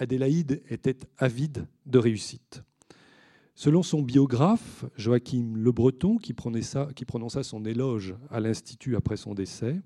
[0.00, 2.62] Adélaïde était avide de réussite.
[3.54, 9.78] Selon son biographe, Joachim Le Breton, qui prononça, son éloge à l'Institut après son décès,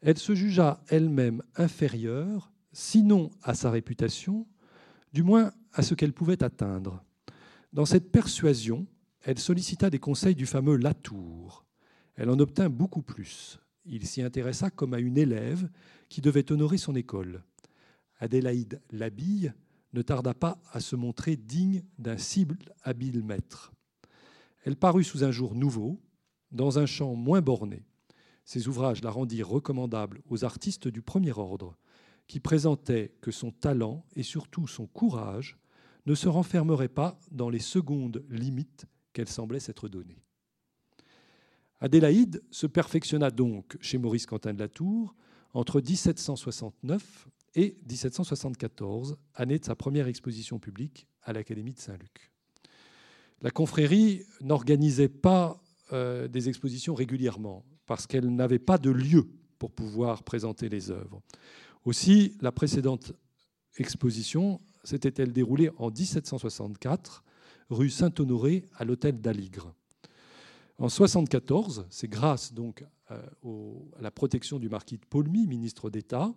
[0.00, 4.46] elle se jugea elle-même inférieure, sinon à sa réputation,
[5.12, 7.02] du moins à ce qu'elle pouvait atteindre.
[7.72, 8.86] Dans cette persuasion,
[9.22, 11.64] elle sollicita des conseils du fameux Latour.
[12.14, 13.58] Elle en obtint beaucoup plus.
[13.84, 15.68] Il s'y intéressa comme à une élève
[16.08, 17.42] qui devait honorer son école.
[18.18, 19.52] Adélaïde Labille
[19.92, 23.72] ne tarda pas à se montrer digne d'un cible habile maître.
[24.64, 26.00] Elle parut sous un jour nouveau,
[26.50, 27.84] dans un champ moins borné.
[28.44, 31.76] Ses ouvrages la rendirent recommandable aux artistes du premier ordre,
[32.26, 35.58] qui présentaient que son talent et surtout son courage
[36.06, 40.22] ne se renfermeraient pas dans les secondes limites qu'elle semblait s'être données.
[41.80, 45.14] Adélaïde se perfectionna donc chez Maurice Quentin de la Tour
[45.54, 52.30] entre 1769 et 1774, année de sa première exposition publique à l'Académie de Saint-Luc.
[53.40, 59.72] La confrérie n'organisait pas euh, des expositions régulièrement parce qu'elle n'avait pas de lieu pour
[59.72, 61.22] pouvoir présenter les œuvres.
[61.84, 63.12] Aussi, la précédente
[63.78, 67.24] exposition s'était-elle déroulée en 1764,
[67.70, 69.72] rue Saint-Honoré, à l'hôtel d'Aligre.
[70.78, 73.22] En 1974, c'est grâce donc euh,
[73.98, 76.34] à la protection du marquis de Paulmy, ministre d'État,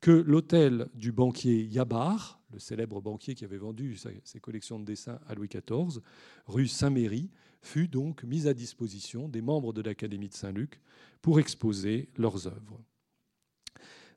[0.00, 5.20] que l'hôtel du banquier Yabar, le célèbre banquier qui avait vendu ses collections de dessins
[5.26, 6.00] à Louis XIV,
[6.46, 10.80] rue Saint-Méry, fut donc mis à disposition des membres de l'Académie de Saint-Luc
[11.20, 12.80] pour exposer leurs œuvres.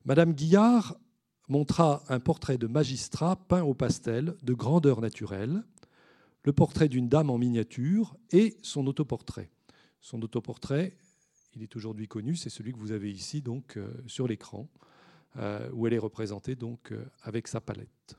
[0.06, 0.96] Madame Guillard
[1.48, 5.64] montra un portrait de magistrat peint au pastel de grandeur naturelle,
[6.44, 9.50] le portrait d'une dame en miniature et son autoportrait.
[10.00, 10.98] Son autoportrait,
[11.54, 14.68] il est aujourd'hui connu, c'est celui que vous avez ici donc euh, sur l'écran.
[15.38, 18.18] Euh, où elle est représentée donc euh, avec sa palette.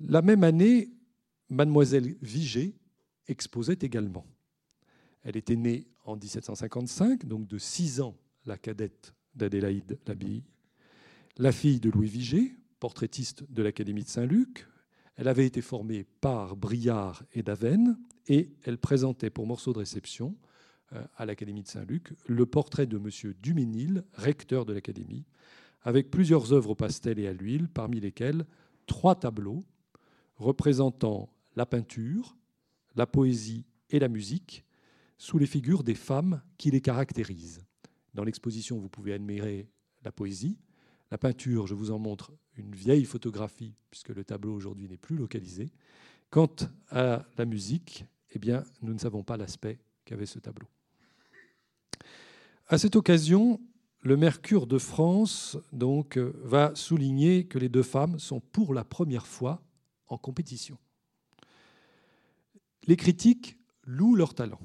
[0.00, 0.88] La même année,
[1.50, 2.74] mademoiselle Vigée
[3.28, 4.24] exposait également.
[5.24, 10.42] Elle était née en 1755, donc de six ans la cadette d'Adélaïde Labille,
[11.36, 14.66] la fille de Louis Vigée, portraitiste de l'Académie de Saint-Luc.
[15.16, 20.34] Elle avait été formée par Briard et Daven et elle présentait pour morceau de réception
[21.16, 23.34] à l'Académie de Saint-Luc, le portrait de M.
[23.40, 25.24] Duménil, recteur de l'Académie,
[25.82, 28.46] avec plusieurs œuvres au pastel et à l'huile, parmi lesquelles
[28.86, 29.64] trois tableaux
[30.36, 32.36] représentant la peinture,
[32.96, 34.64] la poésie et la musique
[35.18, 37.64] sous les figures des femmes qui les caractérisent.
[38.14, 39.68] Dans l'exposition, vous pouvez admirer
[40.02, 40.58] la poésie.
[41.10, 45.16] La peinture, je vous en montre une vieille photographie, puisque le tableau aujourd'hui n'est plus
[45.16, 45.72] localisé.
[46.30, 46.54] Quant
[46.88, 50.68] à la musique, eh bien, nous ne savons pas l'aspect qu'avait ce tableau.
[52.72, 53.60] À cette occasion,
[54.00, 59.60] le Mercure de France va souligner que les deux femmes sont pour la première fois
[60.06, 60.78] en compétition.
[62.86, 64.60] Les critiques louent leur talent.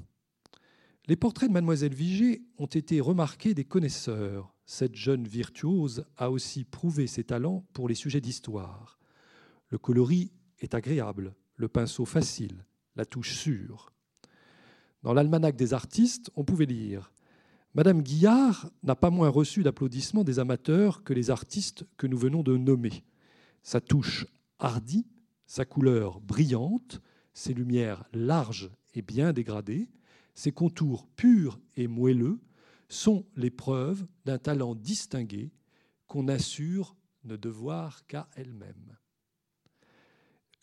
[1.08, 4.54] Les portraits de Mademoiselle Vigée ont été remarqués des connaisseurs.
[4.66, 9.00] Cette jeune virtuose a aussi prouvé ses talents pour les sujets d'histoire.
[9.68, 10.30] Le coloris
[10.60, 13.92] est agréable, le pinceau facile, la touche sûre.
[15.02, 17.10] Dans l'almanach des artistes, on pouvait lire
[17.76, 22.42] Madame Guillard n'a pas moins reçu d'applaudissements des amateurs que les artistes que nous venons
[22.42, 23.04] de nommer.
[23.62, 24.26] Sa touche
[24.58, 25.06] hardie,
[25.46, 27.02] sa couleur brillante,
[27.34, 29.90] ses lumières larges et bien dégradées,
[30.34, 32.40] ses contours purs et moelleux
[32.88, 35.52] sont les preuves d'un talent distingué
[36.06, 38.96] qu'on assure ne devoir qu'à elle-même.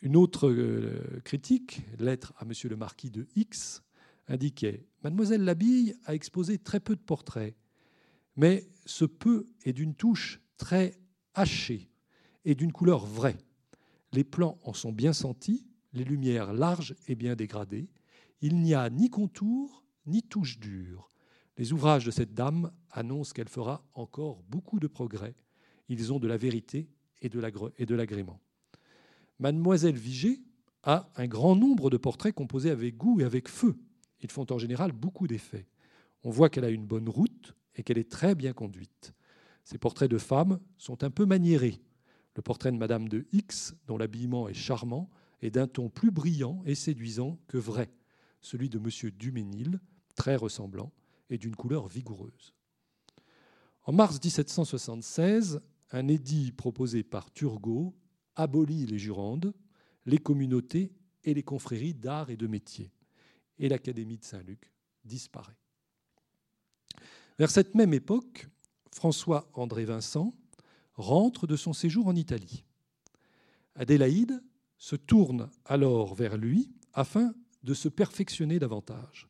[0.02, 3.84] Une autre euh, critique, lettre à Monsieur le marquis de X,
[4.28, 7.56] indiquait Mademoiselle Labille a exposé très peu de portraits,
[8.36, 10.98] mais ce peu est d'une touche très
[11.34, 11.90] hachée
[12.46, 13.38] et d'une couleur vraie.
[14.14, 17.90] Les plans en sont bien sentis, les lumières larges et bien dégradées.
[18.42, 21.10] Il n'y a ni contour ni touche dure.
[21.58, 25.36] Les ouvrages de cette dame annoncent qu'elle fera encore beaucoup de progrès.
[25.88, 26.90] Ils ont de la vérité
[27.22, 28.42] et de l'agrément.
[29.40, 30.42] Mademoiselle Vigée
[30.84, 33.78] a un grand nombre de portraits composés avec goût et avec feu.
[34.24, 35.68] Ils font en général beaucoup d'effets.
[36.24, 39.14] On voit qu'elle a une bonne route et qu'elle est très bien conduite.
[39.66, 41.82] Ses portraits de femmes sont un peu maniérés.
[42.36, 45.10] Le portrait de Madame de X, dont l'habillement est charmant,
[45.42, 47.92] est d'un ton plus brillant et séduisant que vrai.
[48.40, 49.80] Celui de Monsieur Duménil,
[50.16, 50.94] très ressemblant,
[51.30, 52.54] et d'une couleur vigoureuse.
[53.84, 55.62] En mars 1776,
[55.92, 57.94] un édit proposé par Turgot
[58.36, 59.54] abolit les jurandes,
[60.06, 60.94] les communautés
[61.24, 62.92] et les confréries d'art et de métier
[63.60, 64.72] et l'Académie de Saint-Luc
[65.06, 65.58] disparaît.
[67.40, 68.48] Vers cette même époque,
[68.92, 70.34] François-André Vincent
[70.96, 72.64] rentre de son séjour en Italie.
[73.76, 74.44] Adélaïde
[74.78, 77.34] se tourne alors vers lui afin
[77.64, 79.28] de se perfectionner davantage.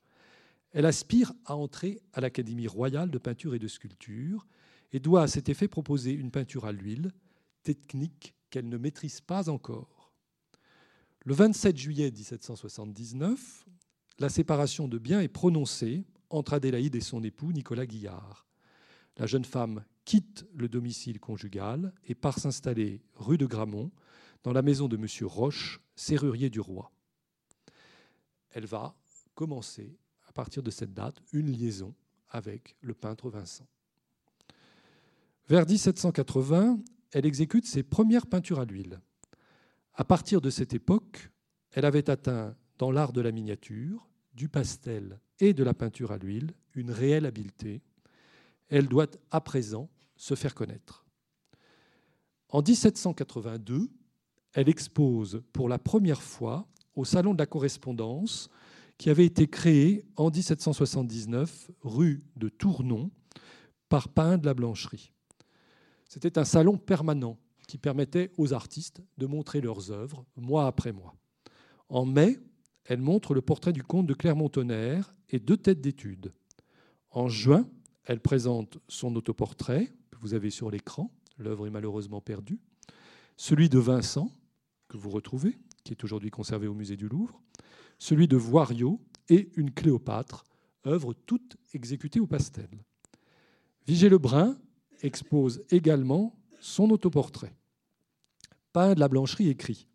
[0.72, 4.46] Elle aspire à entrer à l'Académie royale de peinture et de sculpture
[4.92, 7.12] et doit à cet effet proposer une peinture à l'huile,
[7.62, 10.12] technique qu'elle ne maîtrise pas encore.
[11.26, 13.66] Le 27 juillet 1779,
[14.20, 18.48] la séparation de biens est prononcée entre Adélaïde et son époux Nicolas Guillard.
[19.18, 23.92] La jeune femme quitte le domicile conjugal et part s'installer rue de Gramont,
[24.44, 25.08] dans la maison de M.
[25.24, 26.92] Roche, serrurier du roi.
[28.50, 28.96] Elle va
[29.36, 31.96] commencer, à partir de cette date, une liaison
[32.30, 33.68] avec le peintre Vincent.
[35.48, 36.80] Vers 1780,
[37.12, 39.00] elle exécute ses premières peintures à l'huile.
[39.94, 41.30] À partir de cette époque,
[41.72, 46.18] elle avait atteint dans l'art de la miniature, du pastel et de la peinture à
[46.18, 47.82] l'huile une réelle habileté.
[48.70, 51.06] Elle doit à présent se faire connaître.
[52.50, 53.90] En 1782,
[54.54, 58.50] elle expose pour la première fois au Salon de la correspondance
[58.98, 63.12] qui avait été créé en 1779 rue de Tournon
[63.90, 65.12] par Pain de la Blancherie.
[66.08, 67.38] C'était un salon permanent
[67.68, 71.16] qui permettait aux artistes de montrer leurs œuvres mois après mois.
[71.90, 72.40] En mai,
[72.86, 76.34] elle montre le portrait du comte de Clermont-Tonnerre et deux têtes d'études.
[77.10, 77.68] En juin,
[78.06, 82.60] elle présente son autoportrait, que vous avez sur l'écran, l'œuvre est malheureusement perdue,
[83.38, 84.32] celui de Vincent,
[84.88, 87.42] que vous retrouvez, qui est aujourd'hui conservé au musée du Louvre,
[88.00, 89.00] celui de Voiriot
[89.30, 90.44] et une Cléopâtre,
[90.86, 92.70] œuvre toute exécutée au pastel.
[93.88, 94.58] Vigée Lebrun
[95.02, 97.56] expose également son autoportrait.
[98.72, 99.88] Pain de la Blancherie écrit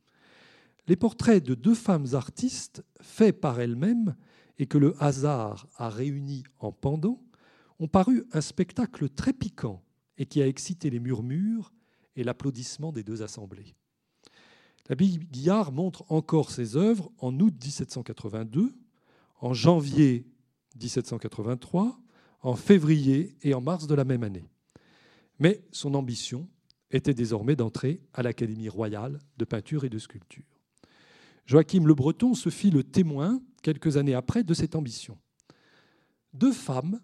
[0.89, 4.17] Les portraits de deux femmes artistes faits par elles-mêmes
[4.59, 7.23] et que le hasard a réunis en pendant
[7.79, 9.83] ont paru un spectacle très piquant
[10.17, 11.75] et qui a excité les murmures
[12.17, 13.75] et l'applaudissement des deux assemblées.
[14.89, 18.75] L'abbaye Guillard montre encore ses œuvres en août 1782,
[19.41, 20.27] en janvier
[20.81, 22.01] 1783,
[22.41, 24.49] en février et en mars de la même année.
[25.39, 26.49] Mais son ambition
[26.91, 30.58] était désormais d'entrer à l'Académie royale de peinture et de sculpture.
[31.49, 35.17] Joachim Le Breton se fit le témoin, quelques années après, de cette ambition.
[36.35, 37.01] Deux femmes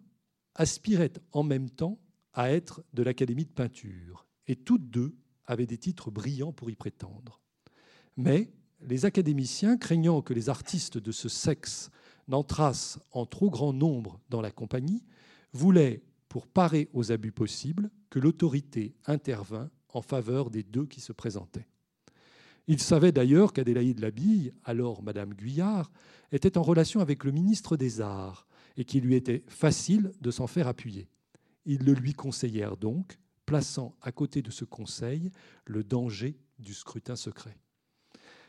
[0.55, 1.99] aspiraient en même temps
[2.35, 6.77] à être de l'Académie de peinture, et toutes deux avaient des titres brillants pour y
[6.77, 7.41] prétendre.
[8.19, 8.53] Mais
[8.83, 11.89] les académiciens, craignant que les artistes de ce sexe
[12.29, 15.05] n'entrassent en trop grand nombre dans la compagnie,
[15.55, 21.15] voulaient, pour parer aux abus possibles, que l'autorité intervint en faveur des deux qui se
[21.15, 21.67] présentaient.
[22.67, 25.91] Ils savaient d'ailleurs qu'Adélaïde Labille, alors Madame Guyard,
[26.33, 28.47] était en relation avec le ministre des Arts
[28.77, 31.09] et qu'il lui était facile de s'en faire appuyer.
[31.67, 35.31] Ils le lui conseillèrent donc, plaçant à côté de ce conseil
[35.67, 37.59] le danger du scrutin secret.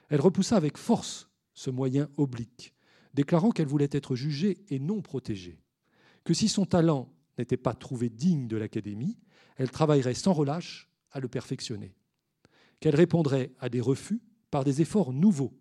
[0.09, 2.73] Elle repoussa avec force ce moyen oblique,
[3.13, 5.59] déclarant qu'elle voulait être jugée et non protégée,
[6.23, 9.17] que si son talent n'était pas trouvé digne de l'Académie,
[9.57, 11.95] elle travaillerait sans relâche à le perfectionner,
[12.79, 15.53] qu'elle répondrait à des refus par des efforts nouveaux,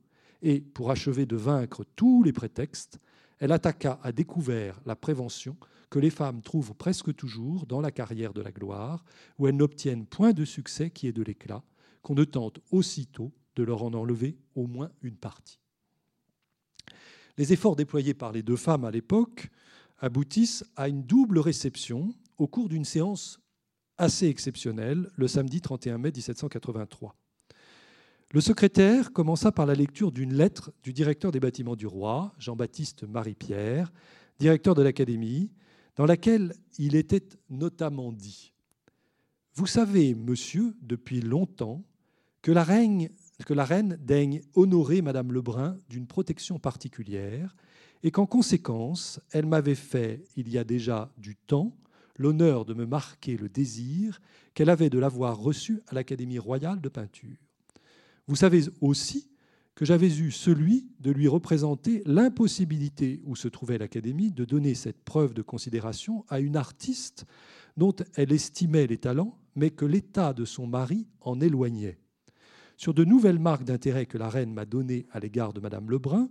[0.42, 2.98] et, pour achever de vaincre tous les prétextes,
[3.38, 5.56] elle attaqua à découvert la prévention
[5.90, 9.04] que les femmes trouvent presque toujours dans la carrière de la gloire,
[9.38, 11.62] où elles n'obtiennent point de succès qui est de l'éclat,
[12.02, 15.60] qu'on ne tente aussitôt de leur en enlever au moins une partie.
[17.36, 19.50] Les efforts déployés par les deux femmes à l'époque
[19.98, 23.40] aboutissent à une double réception au cours d'une séance
[23.98, 27.16] assez exceptionnelle le samedi 31 mai 1783.
[28.32, 33.04] Le secrétaire commença par la lecture d'une lettre du directeur des bâtiments du roi, Jean-Baptiste
[33.04, 33.92] Marie-Pierre,
[34.38, 35.52] directeur de l'Académie,
[35.96, 38.52] dans laquelle il était notamment dit
[39.54, 41.84] Vous savez, monsieur, depuis longtemps,
[42.42, 43.08] que la reine
[43.46, 47.54] que la reine daigne honorer Madame Lebrun d'une protection particulière
[48.02, 51.76] et qu'en conséquence, elle m'avait fait, il y a déjà du temps,
[52.16, 54.20] l'honneur de me marquer le désir
[54.54, 57.36] qu'elle avait de l'avoir reçue à l'Académie royale de peinture.
[58.26, 59.30] Vous savez aussi
[59.74, 65.02] que j'avais eu celui de lui représenter l'impossibilité où se trouvait l'Académie de donner cette
[65.02, 67.24] preuve de considération à une artiste
[67.76, 71.98] dont elle estimait les talents, mais que l'état de son mari en éloignait.
[72.76, 76.28] Sur de nouvelles marques d'intérêt que la reine m'a données à l'égard de Madame Lebrun,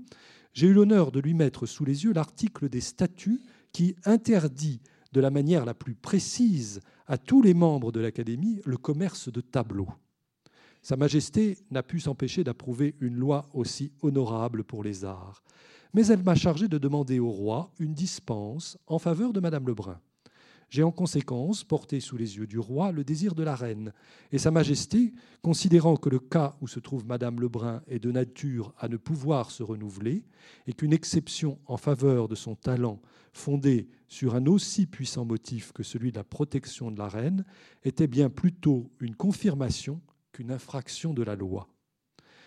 [0.54, 4.82] j'ai eu l'honneur de lui mettre sous les yeux l'article des statuts qui interdit
[5.14, 9.42] de la manière la plus précise à tous les membres de l'Académie le commerce de
[9.42, 9.90] tableaux.
[10.82, 15.44] Sa Majesté n'a pu s'empêcher d'approuver une loi aussi honorable pour les arts,
[15.94, 20.02] mais elle m'a chargé de demander au roi une dispense en faveur de Madame Lebrun.
[20.74, 23.94] J'ai en conséquence porté sous les yeux du roi le désir de la reine,
[24.32, 25.14] et Sa Majesté,
[25.44, 29.52] considérant que le cas où se trouve Madame Lebrun est de nature à ne pouvoir
[29.52, 30.26] se renouveler,
[30.66, 33.00] et qu'une exception en faveur de son talent,
[33.34, 37.46] fondée sur un aussi puissant motif que celui de la protection de la reine,
[37.84, 40.02] était bien plutôt une confirmation
[40.32, 41.70] qu'une infraction de la loi.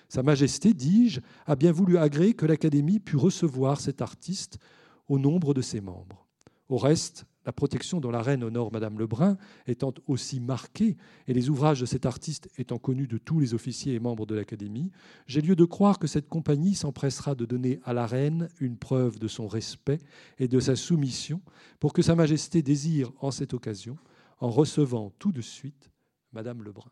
[0.08, 4.58] Sa Majesté, dis-je, a bien voulu agréer que l'Académie pût recevoir cet artiste
[5.06, 6.26] au nombre de ses membres.
[6.68, 10.96] Au reste, la protection dont la reine honore Madame Lebrun étant aussi marquée,
[11.28, 14.34] et les ouvrages de cet artiste étant connus de tous les officiers et membres de
[14.34, 14.90] l'Académie,
[15.26, 19.20] j'ai lieu de croire que cette compagnie s'empressera de donner à la reine une preuve
[19.20, 20.00] de son respect
[20.38, 21.40] et de sa soumission
[21.78, 23.96] pour que Sa Majesté désire en cette occasion,
[24.40, 25.90] en recevant tout de suite
[26.32, 26.90] Madame Lebrun.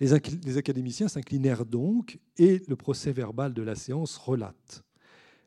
[0.00, 0.12] Les,
[0.58, 4.82] académiciens s'inclinèrent donc et le procès verbal de la séance relate.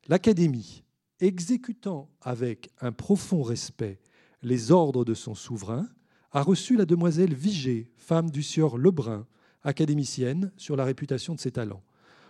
[0.08, 0.84] L'Académie,
[1.20, 4.00] exécutant avec un profond respect
[4.44, 5.88] les ordres de son souverain,
[6.32, 9.26] a reçu la demoiselle Vigée, femme du sieur Lebrun,
[9.64, 11.84] académicienne sur la réputation de ses talents,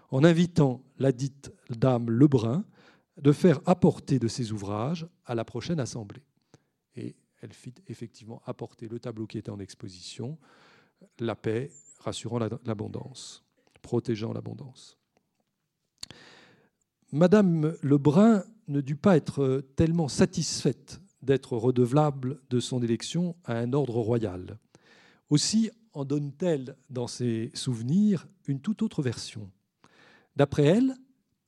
[0.10, 2.64] en invitant la dite dame Lebrun
[3.18, 6.24] de faire apporter de ses ouvrages à la prochaine assemblée.
[6.96, 10.38] Et elle fit effectivement apporter le tableau qui était en exposition,
[11.20, 13.44] La paix, rassurant l'abondance,
[13.82, 14.98] protégeant l'abondance.
[17.12, 23.74] Madame Lebrun ne dut pas être tellement satisfaite d'être redevable de son élection à un
[23.74, 24.58] ordre royal.
[25.30, 29.50] Aussi en donne-t-elle dans ses souvenirs une toute autre version.
[30.36, 30.96] D'après elle,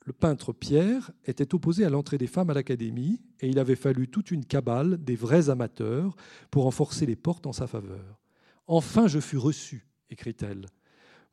[0.05, 4.07] le peintre Pierre était opposé à l'entrée des femmes à l'Académie et il avait fallu
[4.07, 6.15] toute une cabale des vrais amateurs
[6.49, 8.19] pour en forcer les portes en sa faveur.
[8.65, 10.65] Enfin, je fus reçu, écrit-elle.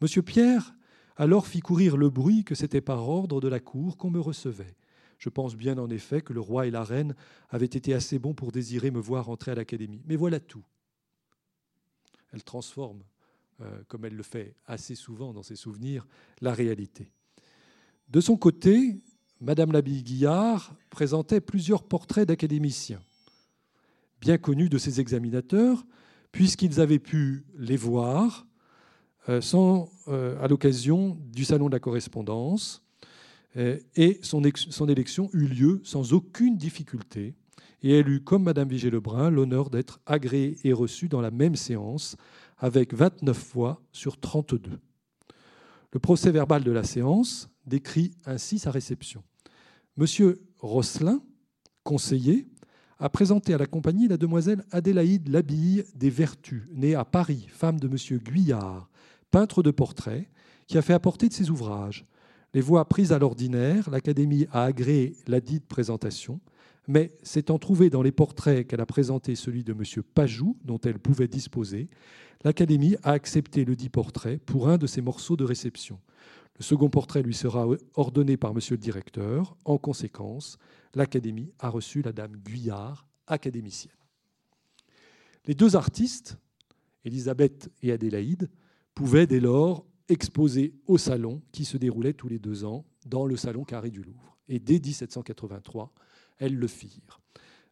[0.01, 0.75] Monsieur Pierre
[1.17, 4.77] alors fit courir le bruit que c'était par ordre de la cour qu'on me recevait.
[5.19, 7.15] Je pense bien en effet que le roi et la reine
[7.51, 10.03] avaient été assez bons pour désirer me voir entrer à l'Académie.
[10.07, 10.65] Mais voilà tout.
[12.33, 13.03] Elle transforme,
[13.61, 16.07] euh, comme elle le fait assez souvent dans ses souvenirs,
[16.41, 17.11] la réalité.
[18.09, 19.01] De son côté,
[19.41, 23.03] Madame Labille Guillard présentait plusieurs portraits d'académiciens,
[24.21, 25.85] bien connus de ses examinateurs,
[26.33, 28.47] puisqu'ils avaient pu les voir
[29.29, 29.41] euh,
[30.09, 32.86] euh, à l'occasion du Salon de la correspondance,
[33.57, 37.35] et son, son, élection eut lieu sans aucune difficulté,
[37.83, 42.17] et elle eut, comme Madame Vigée-Lebrun, l'honneur d'être agréée et reçue dans la même séance,
[42.59, 44.79] avec 29 voix sur 32.
[45.93, 49.23] Le procès verbal de la séance décrit ainsi sa réception.
[49.97, 51.23] Monsieur Rosselin,
[51.85, 52.49] conseiller,
[52.99, 57.79] a présenté à la compagnie la demoiselle Adélaïde Labille des Vertus, née à Paris, femme
[57.79, 58.89] de Monsieur Guyard,
[59.31, 60.29] peintre de portraits,
[60.67, 62.07] qui a fait apporter de ses ouvrages.
[62.57, 66.41] Les voix prises à l'ordinaire, l'Académie a agréé la dite présentation,
[66.89, 70.03] mais s'étant trouvé dans les portraits qu'elle a présentés celui de M.
[70.15, 71.91] Pajou, dont elle pouvait disposer,
[72.45, 76.01] l'Académie a accepté le dit portrait pour un de ses morceaux de réception.
[76.59, 78.61] Le second portrait lui sera ordonné par M.
[78.71, 79.55] le directeur.
[79.67, 80.57] En conséquence,
[80.95, 83.93] l'Académie a reçu la dame Guyard, académicienne.
[85.45, 86.39] Les deux artistes,
[87.05, 88.49] Elisabeth et Adélaïde,
[88.95, 93.37] pouvaient dès lors exposer au salon qui se déroulait tous les deux ans dans le
[93.37, 94.37] salon carré du Louvre.
[94.49, 95.93] Et dès 1783,
[96.39, 97.21] elles le firent.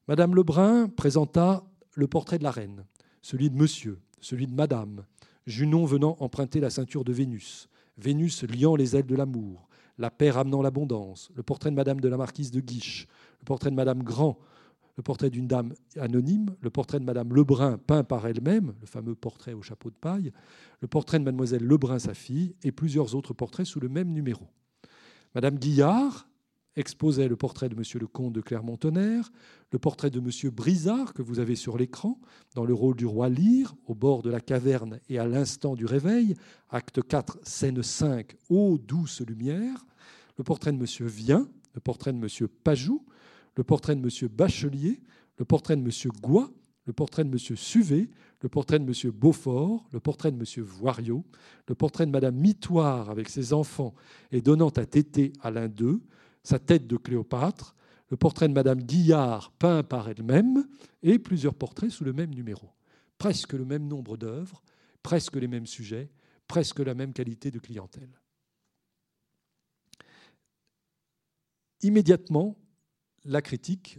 [0.08, 1.64] Madame Lebrun présenta
[1.94, 2.84] le portrait de la reine,
[3.22, 5.04] celui de monsieur, celui de madame,
[5.46, 10.30] Junon venant emprunter la ceinture de Vénus, Vénus liant les ailes de l'amour, la paix
[10.30, 13.06] ramenant l'abondance, le portrait de madame de la marquise de Guiche,
[13.40, 14.38] le portrait de madame Grand,
[14.96, 19.14] le portrait d'une dame anonyme, le portrait de Madame Lebrun peint par elle-même, le fameux
[19.14, 20.32] portrait au chapeau de paille,
[20.80, 24.46] le portrait de Mademoiselle Lebrun, sa fille, et plusieurs autres portraits sous le même numéro.
[25.34, 26.28] Madame Guillard
[26.76, 29.30] exposait le portrait de Monsieur le comte de Clermont-Tonnerre,
[29.72, 32.20] le portrait de Monsieur Brizard, que vous avez sur l'écran,
[32.54, 35.86] dans le rôle du roi Lyre, au bord de la caverne et à l'instant du
[35.86, 36.34] réveil,
[36.70, 39.86] acte 4, scène 5, Ô douce lumière,
[40.36, 43.04] le portrait de Monsieur Vien, le portrait de Monsieur Pajou,
[43.56, 44.28] le portrait de M.
[44.28, 45.00] Bachelier,
[45.38, 45.90] le portrait de M.
[46.20, 46.50] Goua,
[46.86, 47.38] le portrait de M.
[47.38, 49.10] Suvet, le portrait de M.
[49.10, 50.64] Beaufort, le portrait de M.
[50.64, 51.24] Voiriot,
[51.68, 53.94] le portrait de Mme Mitoire avec ses enfants
[54.32, 56.02] et donnant à téter à l'un d'eux,
[56.42, 57.74] sa tête de Cléopâtre,
[58.10, 60.66] le portrait de Mme Guillard peint par elle-même
[61.02, 62.70] et plusieurs portraits sous le même numéro.
[63.16, 64.62] Presque le même nombre d'œuvres,
[65.02, 66.10] presque les mêmes sujets,
[66.46, 68.20] presque la même qualité de clientèle.
[71.80, 72.56] Immédiatement,
[73.24, 73.98] la critique,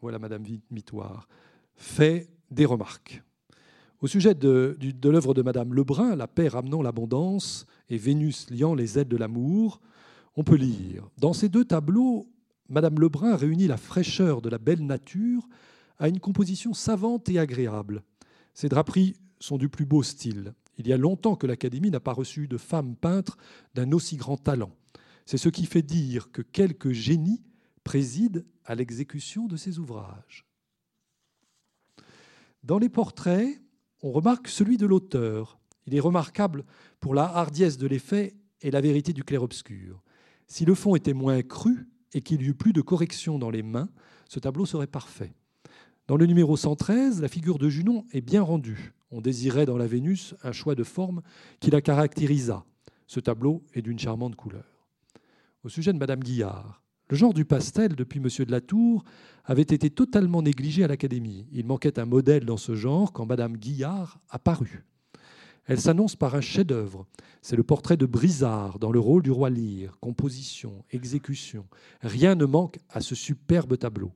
[0.00, 1.28] voilà Madame Mitoire,
[1.74, 3.22] fait des remarques.
[4.00, 8.98] Au sujet de, l'œuvre de Madame Lebrun, La paix ramenant l'abondance et Vénus liant les
[8.98, 9.80] ailes de l'amour,
[10.34, 12.28] on peut lire Dans ces deux tableaux,
[12.68, 15.46] Madame Lebrun réunit la fraîcheur de la belle nature
[15.98, 18.02] a une composition savante et agréable.
[18.54, 20.54] Ses draperies sont du plus beau style.
[20.78, 23.36] Il y a longtemps que l'Académie n'a pas reçu de femme peintre
[23.74, 24.72] d'un aussi grand talent.
[25.26, 27.42] C'est ce qui fait dire que quelques génies
[27.84, 30.46] président à l'exécution de ses ouvrages.
[32.62, 33.60] Dans les portraits,
[34.02, 35.58] on remarque celui de l'auteur.
[35.86, 36.64] Il est remarquable
[37.00, 40.02] pour la hardiesse de l'effet et la vérité du clair-obscur.
[40.46, 43.62] Si le fond était moins cru et qu'il y eut plus de correction dans les
[43.62, 43.88] mains,
[44.28, 45.34] ce tableau serait parfait.
[46.06, 48.92] Dans le numéro 113, la figure de Junon est bien rendue.
[49.10, 51.22] On désirait dans la Vénus un choix de forme
[51.60, 52.64] qui la caractérisa.
[53.06, 54.88] Ce tableau est d'une charmante couleur.
[55.64, 56.81] Au sujet de Madame Guillard,
[57.12, 58.46] le genre du pastel, depuis M.
[58.46, 59.04] de la Tour,
[59.44, 61.46] avait été totalement négligé à l'Académie.
[61.52, 64.86] Il manquait un modèle dans ce genre quand Madame Guillard apparut.
[65.66, 67.06] Elle s'annonce par un chef-d'œuvre.
[67.42, 70.00] C'est le portrait de Brizard dans le rôle du roi Lear.
[70.00, 71.66] Composition, exécution.
[72.00, 74.12] Rien ne manque à ce superbe tableau.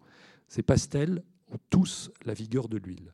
[0.49, 1.23] Ces pastels
[1.53, 3.13] ont tous la vigueur de l'huile.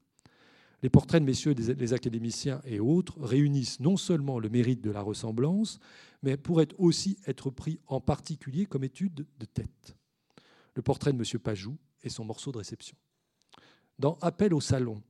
[0.84, 5.00] Les portraits de messieurs les académiciens et autres réunissent non seulement le mérite de la
[5.00, 5.80] ressemblance,
[6.22, 9.96] mais pourraient aussi être pris en particulier comme étude de tête.
[10.74, 11.40] Le portrait de M.
[11.40, 12.96] Pajou et son morceau de réception.
[13.98, 15.02] Dans Appel au salon,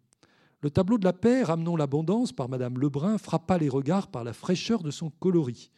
[0.62, 4.33] le tableau de la paix, ramenant l'abondance par Madame Lebrun, frappa les regards par la
[4.33, 5.71] fraîcheur de son coloris.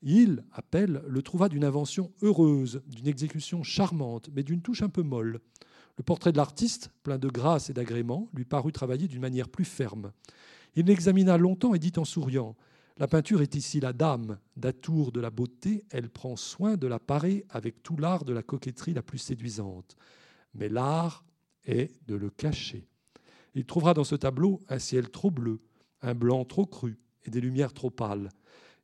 [0.00, 5.02] Il, Appel, le trouva d'une invention heureuse, d'une exécution charmante, mais d'une touche un peu
[5.02, 5.40] molle.
[5.96, 9.64] Le portrait de l'artiste, plein de grâce et d'agrément, lui parut travailler d'une manière plus
[9.64, 10.12] ferme.
[10.74, 12.56] Il l'examina longtemps et dit en souriant
[12.96, 17.00] La peinture est ici la dame, d'atour de la beauté, elle prend soin de la
[17.00, 19.96] parer avec tout l'art de la coquetterie la plus séduisante.
[20.54, 21.24] Mais l'art
[21.64, 22.86] est de le cacher.
[23.56, 25.60] Il trouvera dans ce tableau un ciel trop bleu,
[26.02, 28.28] un blanc trop cru et des lumières trop pâles.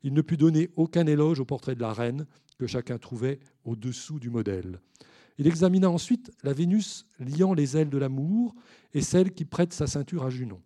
[0.03, 2.27] Il ne put donner aucun éloge au portrait de la reine
[2.59, 4.81] que chacun trouvait au-dessous du modèle.
[5.39, 8.57] Il examina ensuite la Vénus liant les ailes de l'amour
[8.93, 10.61] et celle qui prête sa ceinture à Junon.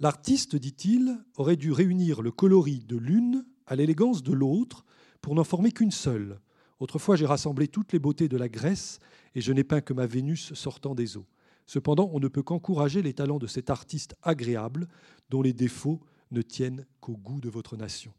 [0.00, 4.84] L'artiste, dit-il, aurait dû réunir le coloris de l'une à l'élégance de l'autre
[5.20, 6.40] pour n'en former qu'une seule.
[6.80, 8.98] Autrefois, j'ai rassemblé toutes les beautés de la Grèce
[9.34, 11.26] et je n'ai peint que ma Vénus sortant des eaux.
[11.66, 14.88] Cependant, on ne peut qu'encourager les talents de cet artiste agréable
[15.30, 16.00] dont les défauts
[16.32, 18.12] ne tiennent qu'au goût de votre nation.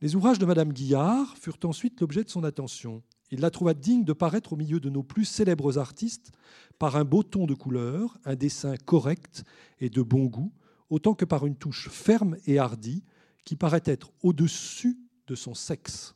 [0.00, 3.02] Les ouvrages de Madame Guillard furent ensuite l'objet de son attention.
[3.30, 6.32] Il la trouva digne de paraître au milieu de nos plus célèbres artistes
[6.78, 9.44] par un beau ton de couleur, un dessin correct
[9.80, 10.52] et de bon goût,
[10.90, 13.04] autant que par une touche ferme et hardie
[13.44, 16.14] qui paraît être au-dessus de son sexe.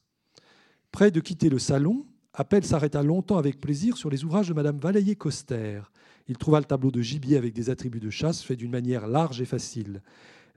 [0.92, 4.78] Près de quitter le salon, Appel s'arrêta longtemps avec plaisir sur les ouvrages de Madame
[4.78, 5.82] Valayer-Coster.
[6.28, 9.40] Il trouva le tableau de gibier avec des attributs de chasse fait d'une manière large
[9.40, 10.02] et facile.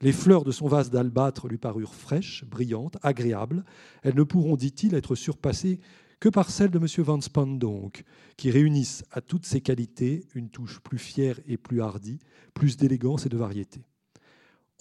[0.02, 3.64] Les fleurs de son vase d'albâtre lui parurent fraîches, brillantes, agréables.
[4.04, 5.80] Elles ne pourront, dit-il, être surpassées
[6.20, 6.86] que par celle de M.
[7.04, 8.04] Van Spandonk,
[8.38, 12.20] qui réunissent à toutes ces qualités une touche plus fière et plus hardie,
[12.54, 13.86] plus d'élégance et de variété.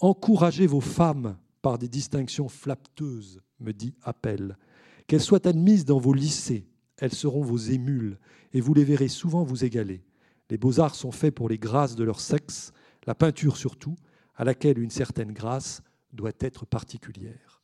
[0.01, 4.57] Encouragez vos femmes par des distinctions flapteuses, me dit Appel.
[5.05, 8.17] Qu'elles soient admises dans vos lycées, elles seront vos émules,
[8.51, 10.03] et vous les verrez souvent vous égaler.
[10.49, 12.71] Les beaux-arts sont faits pour les grâces de leur sexe,
[13.05, 13.95] la peinture surtout,
[14.35, 15.83] à laquelle une certaine grâce
[16.13, 17.61] doit être particulière.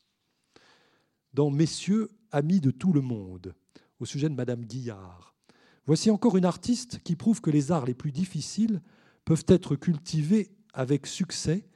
[1.33, 3.55] Dans Messieurs, amis de tout le monde,
[3.99, 5.33] au sujet de Madame Guillard.
[5.87, 8.83] Voici encore une artiste qui prouve que les arts les plus difficiles
[9.25, 11.67] peuvent être cultivés avec succès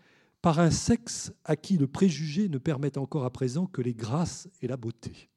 [0.41, 4.49] par un sexe à qui le préjugé ne permet encore à présent que les grâces
[4.61, 5.29] et la beauté.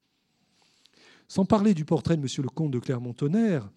[1.29, 2.29] Sans parler du portrait de M.
[2.39, 3.71] le comte de Clermont-Tonnerre,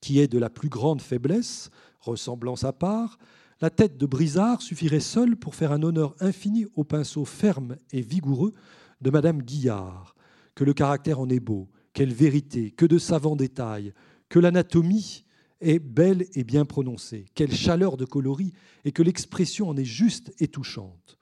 [0.00, 3.18] qui est de la plus grande faiblesse, ressemblance à part,
[3.60, 8.02] la tête de Brizard suffirait seule pour faire un honneur infini au pinceau ferme et
[8.02, 8.52] vigoureux
[9.00, 10.14] de Madame Guillard.
[10.54, 13.94] Que le caractère en est beau, quelle vérité, que de savants détails,
[14.28, 15.25] que l'anatomie
[15.60, 18.52] est belle et bien prononcée, quelle chaleur de coloris,
[18.84, 21.18] et que l'expression en est juste et touchante.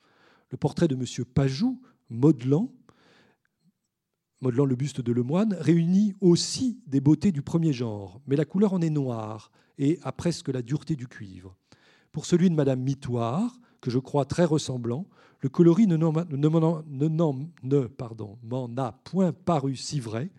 [0.51, 1.05] Le portrait de M.
[1.25, 2.73] Pajou, modelant,
[4.41, 8.73] modelant le buste de Lemoine, réunit aussi des beautés du premier genre, mais la couleur
[8.73, 11.57] en est noire et a presque la dureté du cuivre.
[12.13, 15.07] Pour celui de Madame Mitoire, que je crois très ressemblant,
[15.41, 16.13] le coloris ne, m'en
[18.77, 20.31] a point paru si vrai,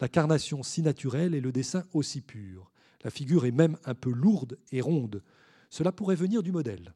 [0.00, 2.69] la carnation si naturelle et le dessin aussi pur.
[3.02, 5.22] La figure est même un peu lourde et ronde.
[5.70, 6.94] Cela pourrait venir du modèle.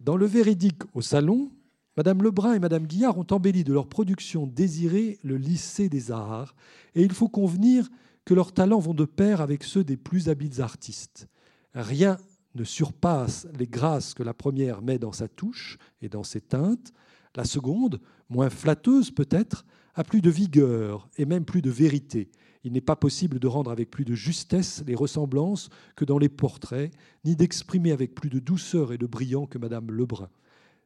[0.00, 1.50] Dans le véridique au salon,
[1.96, 6.54] Madame Lebrun et Madame Guillard ont embelli de leur production désirée le lycée des arts,
[6.94, 7.88] et il faut convenir
[8.24, 11.28] que leurs talents vont de pair avec ceux des plus habiles artistes.
[11.74, 12.16] Rien
[12.54, 16.92] ne surpasse les grâces que la première met dans sa touche et dans ses teintes.
[17.34, 19.64] La seconde, moins flatteuse peut-être,
[19.94, 22.30] a plus de vigueur et même plus de vérité.
[22.64, 26.28] Il n'est pas possible de rendre avec plus de justesse les ressemblances que dans les
[26.28, 26.92] portraits,
[27.24, 30.30] ni d'exprimer avec plus de douceur et de brillant que Madame Lebrun.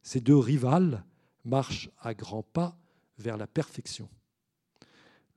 [0.02, 1.04] Ces deux rivales
[1.44, 2.78] marchent à grands pas
[3.18, 4.08] vers la perfection.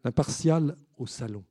[0.04, 1.44] L'impartial au salon.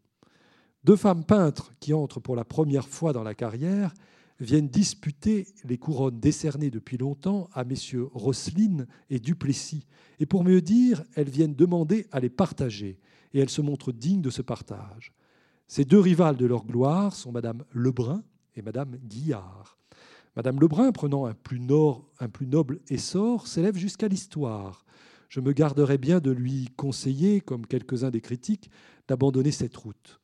[0.85, 3.93] Deux femmes peintres qui entrent pour la première fois dans la carrière
[4.41, 9.85] viennent disputer les couronnes décernées depuis longtemps à messieurs Roselyne et Duplessis.
[10.21, 12.99] Et pour mieux dire, elles viennent demander à les partager.
[13.35, 15.13] Et elles se montrent dignes de ce partage.
[15.67, 18.23] Ces deux rivales de leur gloire sont Madame Lebrun
[18.57, 19.79] et Madame Guillard.
[20.37, 21.61] Madame Lebrun, prenant un plus,
[22.21, 24.85] un plus noble essor, s'élève jusqu'à l'histoire.
[25.29, 28.71] Je me garderai bien de lui conseiller, comme quelques-uns des critiques,
[29.09, 30.21] d'abandonner cette route.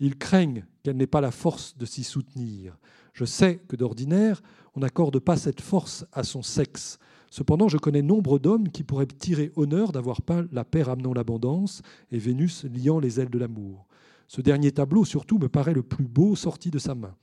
[0.00, 2.76] Ils craignent qu'elle n'ait pas la force de s'y soutenir.
[3.14, 4.42] Je sais que d'ordinaire,
[4.74, 6.98] on n'accorde pas cette force à son sexe.
[7.30, 11.82] Cependant, je connais nombre d'hommes qui pourraient tirer honneur d'avoir peint la paix ramenant l'abondance
[12.10, 13.86] et Vénus liant les ailes de l'amour.
[14.28, 17.14] Ce dernier tableau, surtout, me paraît le plus beau sorti de sa main.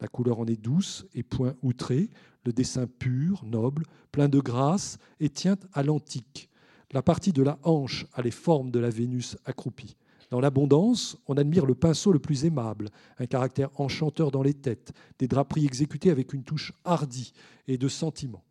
[0.00, 2.10] La couleur en est douce et point outré,
[2.44, 6.48] le dessin pur, noble, plein de grâce et tient à l'antique.
[6.92, 9.96] La partie de la hanche a les formes de la Vénus accroupie.
[10.30, 14.92] Dans l'abondance, on admire le pinceau le plus aimable, un caractère enchanteur dans les têtes,
[15.18, 17.32] des draperies exécutées avec une touche hardie
[17.66, 18.44] et de sentiment.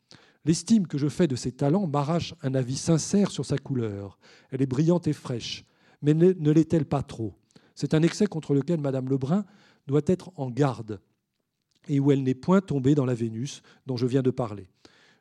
[0.46, 4.18] L'estime que je fais de ses talents m'arrache un avis sincère sur sa couleur.
[4.52, 5.66] Elle est brillante et fraîche,
[6.02, 7.36] mais ne l'est-elle pas trop?
[7.76, 9.46] C'est un excès contre lequel Madame Lebrun
[9.88, 11.02] doit être en garde
[11.88, 14.70] et où elle n'est point tombée dans la Vénus dont je viens de parler.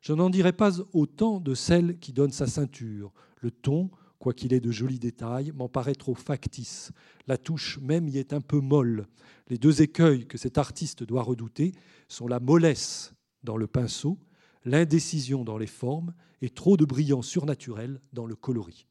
[0.00, 4.61] Je n'en dirai pas autant de celle qui donne sa ceinture, le ton quoiqu'il ait
[4.61, 6.90] de jolis détails, m'en paraît trop factice.
[7.26, 9.07] La touche même y est un peu molle.
[9.48, 11.72] Les deux écueils que cet artiste doit redouter
[12.09, 14.18] sont la mollesse dans le pinceau,
[14.64, 18.87] l'indécision dans les formes et trop de brillant surnaturel dans le coloris.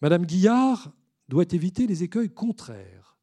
[0.00, 0.92] Madame Guillard
[1.28, 3.16] doit éviter les écueils contraires.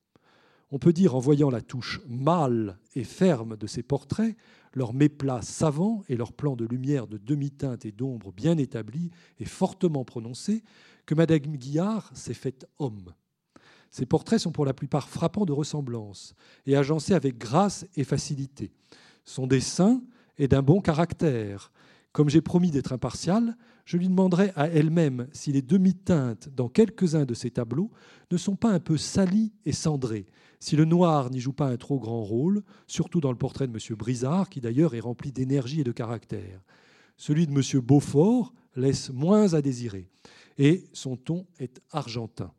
[0.71, 4.35] On peut dire, en voyant la touche mâle et ferme de ses portraits,
[4.73, 9.45] leur méplat savant et leur plan de lumière de demi-teinte et d'ombre bien établi et
[9.45, 10.63] fortement prononcé,
[11.05, 13.13] que Madame Guillard s'est faite homme.
[13.91, 16.33] Ses portraits sont pour la plupart frappants de ressemblance
[16.65, 18.73] et agencés avec grâce et facilité.
[19.23, 20.03] Son dessin
[20.37, 21.71] est d'un bon caractère.
[22.11, 27.25] Comme j'ai promis d'être impartial, je lui demanderai à elle-même si les demi-teintes dans quelques-uns
[27.25, 27.91] de ses tableaux
[28.31, 30.25] ne sont pas un peu salies et cendrées,
[30.59, 33.73] si le noir n'y joue pas un trop grand rôle, surtout dans le portrait de
[33.73, 33.97] M.
[33.97, 36.63] Brizard, qui d'ailleurs est rempli d'énergie et de caractère.
[37.17, 37.81] Celui de M.
[37.81, 40.09] Beaufort laisse moins à désirer
[40.57, 42.51] et son ton est argentin.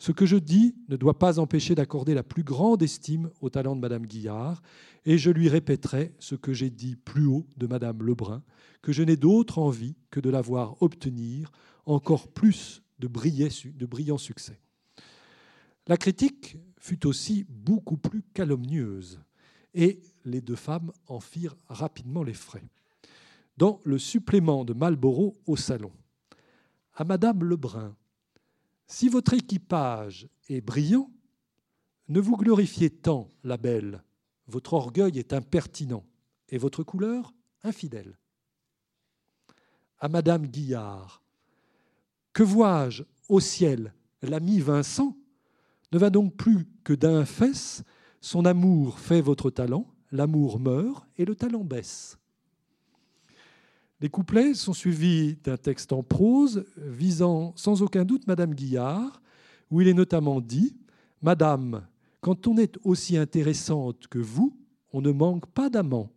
[0.00, 3.76] Ce que je dis ne doit pas empêcher d'accorder la plus grande estime au talent
[3.76, 4.62] de Madame Guillard,
[5.04, 8.42] et je lui répéterai ce que j'ai dit plus haut de Madame Lebrun,
[8.80, 11.52] que je n'ai d'autre envie que de la voir obtenir
[11.84, 14.58] encore plus de, brillants succès.
[15.86, 19.20] La critique fut aussi beaucoup plus calomnieuse,
[19.74, 22.70] et les deux femmes en firent rapidement les frais.
[23.58, 25.92] Dans le supplément de Marlborough au salon,
[26.94, 27.94] à Madame Lebrun,
[28.90, 31.10] si votre équipage est brillant,
[32.08, 34.02] ne vous glorifiez tant, la belle,
[34.48, 36.04] votre orgueil est impertinent
[36.48, 38.18] et votre couleur infidèle.
[40.00, 41.22] À Madame Guillard,
[42.32, 43.94] que vois-je au ciel?
[44.22, 45.16] L'ami Vincent
[45.92, 47.84] ne va donc plus que d'un fesse,
[48.20, 52.18] son amour fait votre talent, l'amour meurt et le talent baisse.
[54.00, 59.20] Les couplets sont suivis d'un texte en prose visant sans aucun doute Madame Guillard,
[59.70, 60.74] où il est notamment dit
[61.22, 61.86] Madame,
[62.20, 64.56] quand on est aussi intéressante que vous,
[64.92, 66.10] on ne manque pas d'amants.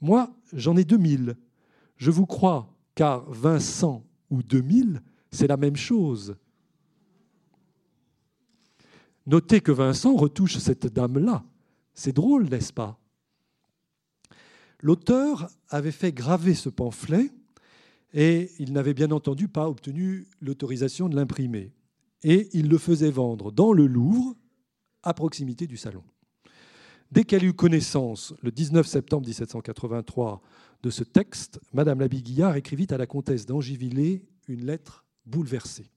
[0.00, 1.36] Moi, j'en ai deux mille.
[1.96, 6.36] Je vous crois, car Vincent ou deux mille, c'est la même chose.
[9.26, 11.44] Notez que Vincent retouche cette dame-là.
[11.94, 12.98] C'est drôle, n'est-ce pas?
[14.82, 17.30] L'auteur avait fait graver ce pamphlet
[18.12, 21.72] et il n'avait bien entendu pas obtenu l'autorisation de l'imprimer.
[22.24, 24.36] Et il le faisait vendre dans le Louvre,
[25.04, 26.04] à proximité du salon.
[27.10, 30.40] Dès qu'elle eut connaissance, le 19 septembre 1783,
[30.82, 35.90] de ce texte, Madame Labiguillard écrivit à la comtesse d'Angivillers une lettre bouleversée.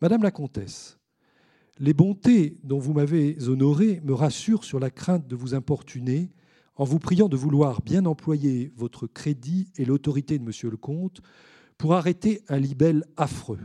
[0.00, 0.98] Madame la comtesse,
[1.78, 6.30] les bontés dont vous m'avez honoré me rassurent sur la crainte de vous importuner
[6.78, 11.20] en vous priant de vouloir bien employer votre crédit et l'autorité de Monsieur le Comte
[11.76, 13.58] pour arrêter un libelle affreux.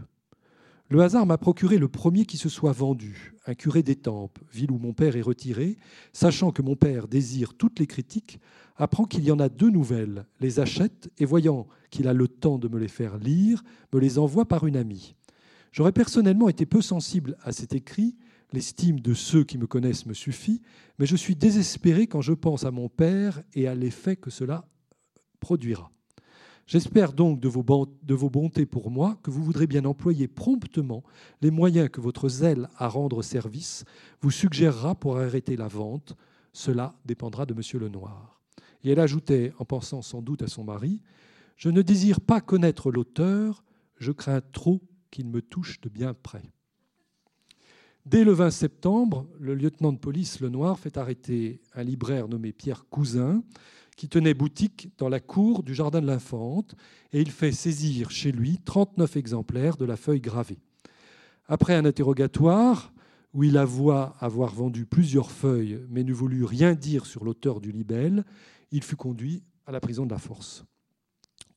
[0.89, 4.77] Le hasard m'a procuré le premier qui se soit vendu, un curé d'Étampes, ville où
[4.77, 5.77] mon père est retiré,
[6.11, 8.39] sachant que mon père désire toutes les critiques,
[8.75, 12.57] apprend qu'il y en a deux nouvelles, les achète et voyant qu'il a le temps
[12.57, 15.15] de me les faire lire, me les envoie par une amie.
[15.71, 18.15] J'aurais personnellement été peu sensible à cet écrit,
[18.53, 20.61] L'estime de ceux qui me connaissent me suffit,
[20.99, 24.69] mais je suis désespéré quand je pense à mon père et à l'effet que cela
[25.39, 25.91] produira.
[26.67, 31.03] J'espère donc de vos, bontés pour moi que vous voudrez bien employer promptement
[31.41, 33.85] les moyens que votre zèle à rendre service
[34.21, 36.15] vous suggérera pour arrêter la vente.
[36.53, 37.81] Cela dépendra de M.
[37.81, 38.39] Lenoir.
[38.83, 41.01] Et elle ajoutait, en pensant sans doute à son mari,
[41.55, 43.63] Je ne désire pas connaître l'auteur,
[43.97, 46.52] je crains trop qu'il me touche de bien près.
[48.05, 52.85] Dès le 20 septembre, le lieutenant de police Lenoir fait arrêter un libraire nommé Pierre
[52.89, 53.41] Cousin,
[53.95, 56.75] qui tenait boutique dans la cour du Jardin de l'Infante,
[57.13, 60.59] et il fait saisir chez lui 39 exemplaires de la feuille gravée.
[61.47, 62.91] Après un interrogatoire,
[63.33, 67.71] où il avoua avoir vendu plusieurs feuilles, mais ne voulut rien dire sur l'auteur du
[67.71, 68.25] libelle,
[68.71, 70.65] il fut conduit à la prison de la Force.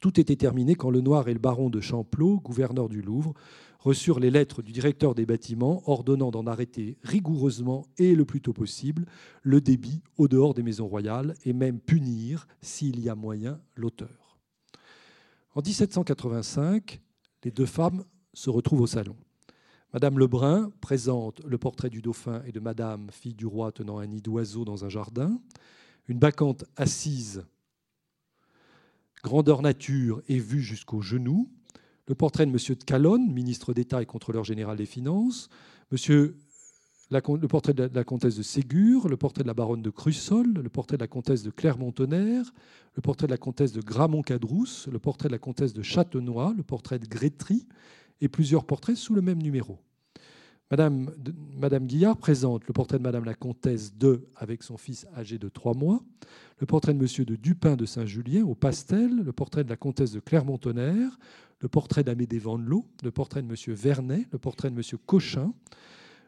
[0.01, 3.35] Tout était terminé quand le Noir et le baron de Champlot, gouverneur du Louvre,
[3.79, 8.53] reçurent les lettres du directeur des bâtiments ordonnant d'en arrêter rigoureusement et le plus tôt
[8.53, 9.07] possible
[9.43, 14.39] le débit au dehors des maisons royales et même punir, s'il y a moyen, l'auteur.
[15.55, 17.01] En 1785,
[17.45, 18.05] les deux femmes
[18.35, 19.17] se retrouvent au salon.
[19.95, 24.07] Madame Lebrun présente le portrait du dauphin et de Madame, fille du roi, tenant un
[24.07, 25.41] nid d'oiseau dans un jardin.
[26.09, 27.47] Une bacchante assise,
[29.27, 31.51] grandeur nature et vue jusqu'aux genoux
[32.07, 32.57] le portrait de M.
[32.57, 35.49] de Calonne, ministre d'État et contrôleur général des Finances,
[35.91, 36.37] Monsieur,
[37.11, 40.69] le portrait de la comtesse de Ségur, le portrait de la baronne de Crussol, le
[40.69, 42.53] portrait de la comtesse de Clermont-Tonnerre,
[42.95, 46.63] le portrait de la comtesse de Gramont-Cadrousse, le portrait de la comtesse de Châtenois, le
[46.63, 47.67] portrait de Grétry
[48.21, 49.81] et plusieurs portraits sous le même numéro.
[50.69, 55.49] Madame, Guillard présente le portrait de Madame la comtesse de avec son fils âgé de
[55.49, 56.03] trois mois,
[56.59, 60.11] le portrait de Monsieur de Dupin de Saint-Julien au pastel, le portrait de la comtesse
[60.11, 61.21] de Clermont-Tonnerre,
[61.61, 63.75] le portrait d'Amédée Vandelot, le portrait de M.
[63.77, 64.83] Vernet, le portrait de M.
[65.07, 65.55] Cochin,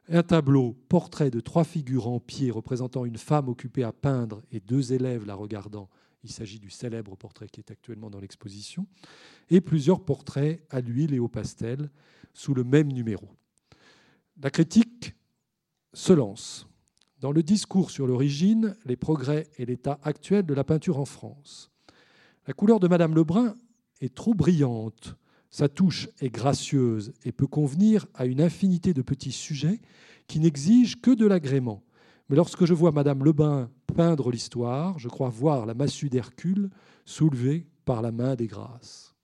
[0.09, 4.61] un tableau portrait de trois figures en pied représentant une femme occupée à peindre et
[4.61, 5.89] deux élèves la regardant.
[6.23, 8.87] Il s'agit du célèbre portrait qui est actuellement dans l'exposition,
[9.51, 11.91] et plusieurs portraits à l'huile et au pastel
[12.35, 13.29] sous le même numéro.
[14.41, 15.17] La critique
[15.93, 16.69] se lance.
[17.21, 21.73] Dans le discours sur l'origine, les progrès et l'état actuel de la peinture en France.
[22.47, 23.57] La couleur de Madame Lebrun
[24.01, 25.17] est trop brillante.
[25.51, 29.81] Sa touche est gracieuse et peut convenir à une infinité de petits sujets
[30.29, 31.83] qui n'exigent que de l'agrément.
[32.29, 36.71] Mais lorsque je vois Madame Lebrun peindre l'histoire, je crois voir la massue d'Hercule
[37.05, 39.17] soulevée par la main des grâces.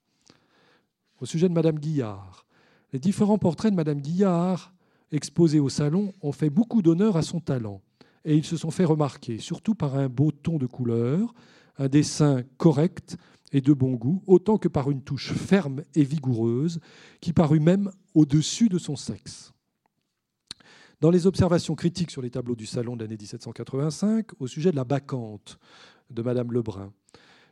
[1.20, 2.46] Au sujet de Madame Guillard,
[2.92, 4.73] les différents portraits de Madame Guillard
[5.14, 7.80] exposés au salon ont fait beaucoup d'honneur à son talent
[8.24, 11.34] et ils se sont fait remarquer, surtout par un beau ton de couleur,
[11.78, 13.16] un dessin correct
[13.52, 16.80] et de bon goût, autant que par une touche ferme et vigoureuse
[17.20, 19.52] qui parut même au-dessus de son sexe.
[21.00, 24.76] Dans les observations critiques sur les tableaux du salon de l'année 1785, au sujet de
[24.76, 25.58] la bacchante
[26.10, 26.92] de Madame Lebrun,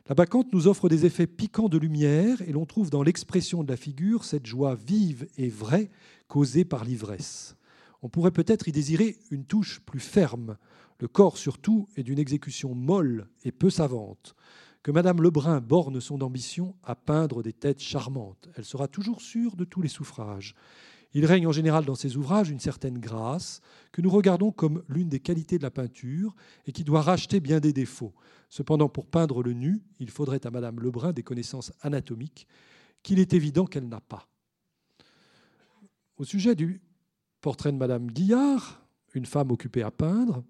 [0.09, 3.69] la bacchante nous offre des effets piquants de lumière et l'on trouve dans l'expression de
[3.69, 5.89] la figure cette joie vive et vraie
[6.27, 7.55] causée par l'ivresse.
[8.01, 10.57] On pourrait peut-être y désirer une touche plus ferme.
[10.99, 14.35] Le corps surtout est d'une exécution molle et peu savante
[14.83, 18.49] que Madame Lebrun borne son ambition à peindre des têtes charmantes.
[18.57, 20.53] Elle sera toujours sûre de tous les suffrages.
[21.13, 25.09] Il règne en général dans ses ouvrages une certaine grâce que nous regardons comme l'une
[25.09, 28.13] des qualités de la peinture et qui doit racheter bien des défauts.
[28.49, 32.47] Cependant, pour peindre le nu, il faudrait à Madame Lebrun des connaissances anatomiques
[33.03, 34.27] qu'il est évident qu'elle n'a pas.
[36.17, 36.81] Au sujet du
[37.41, 40.43] portrait de Madame Guillard, une femme occupée à peindre,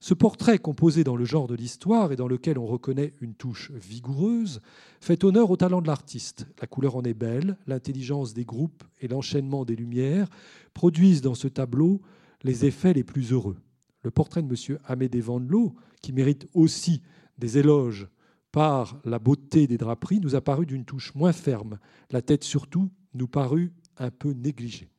[0.00, 3.70] ce portrait composé dans le genre de l'histoire et dans lequel on reconnaît une touche
[3.72, 4.60] vigoureuse
[5.00, 6.46] fait honneur au talent de l'artiste.
[6.60, 10.28] La couleur en est belle, l'intelligence des groupes et l'enchaînement des lumières
[10.74, 12.02] produisent dans ce tableau
[12.42, 13.56] les effets les plus heureux.
[14.02, 14.78] Le portrait de M.
[14.84, 17.02] Amédée Vandelot, qui mérite aussi
[17.38, 18.08] des éloges
[18.52, 21.78] par la beauté des draperies, nous a paru d'une touche moins ferme.
[22.10, 24.90] La tête surtout nous parut un peu négligée.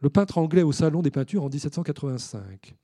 [0.00, 2.76] Le peintre anglais au Salon des peintures en 1785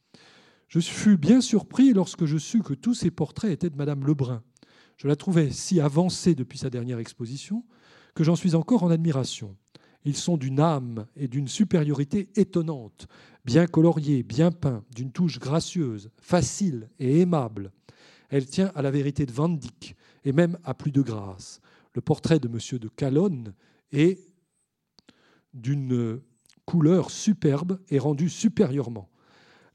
[0.80, 4.42] je fus bien surpris lorsque je sus que tous ces portraits étaient de Madame Lebrun.
[4.96, 7.64] Je la trouvais si avancée depuis sa dernière exposition
[8.14, 9.56] que j'en suis encore en admiration.
[10.04, 13.06] Ils sont d'une âme et d'une supériorité étonnante,
[13.44, 17.72] bien coloriés, bien peints, d'une touche gracieuse, facile et aimable.
[18.28, 21.60] Elle tient à la vérité de Van Dyck et même à plus de grâce.
[21.94, 22.78] Le portrait de M.
[22.78, 23.54] de Calonne
[23.92, 24.18] est
[25.54, 26.20] d'une
[26.66, 29.08] couleur superbe et rendu supérieurement.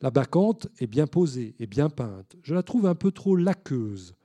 [0.01, 2.37] La bacchante est bien posée et bien peinte.
[2.41, 4.15] Je la trouve un peu trop laqueuse.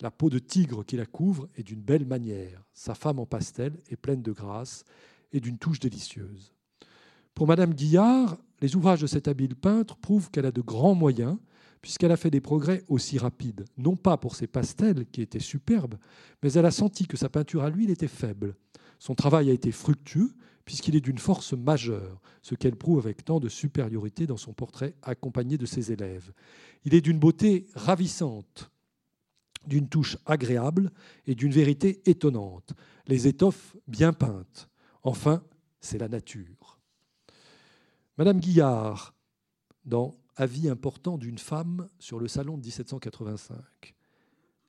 [0.00, 2.62] La peau de tigre qui la couvre est d'une belle manière.
[2.74, 4.84] Sa femme en pastel est pleine de grâce
[5.32, 6.52] et d'une touche délicieuse.
[7.34, 11.38] Pour Madame Guillard, les ouvrages de cet habile peintre prouvent qu'elle a de grands moyens,
[11.80, 15.96] puisqu'elle a fait des progrès aussi rapides, non pas pour ses pastels, qui étaient superbes,
[16.42, 18.54] mais elle a senti que sa peinture à l'huile était faible.
[18.98, 23.40] Son travail a été fructueux, puisqu'il est d'une force majeure, ce qu'elle prouve avec tant
[23.40, 26.32] de supériorité dans son portrait accompagné de ses élèves.
[26.84, 28.70] Il est d'une beauté ravissante,
[29.66, 30.90] d'une touche agréable
[31.26, 32.72] et d'une vérité étonnante,
[33.06, 34.68] les étoffes bien peintes.
[35.02, 35.42] Enfin,
[35.80, 36.78] c'est la nature.
[38.18, 39.14] Madame Guillard,
[39.84, 43.94] dans Avis important d'une femme sur le salon de 1785.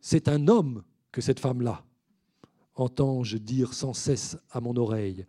[0.01, 1.85] C'est un homme que cette femme-là,
[2.75, 5.25] entends-je dire sans cesse à mon oreille.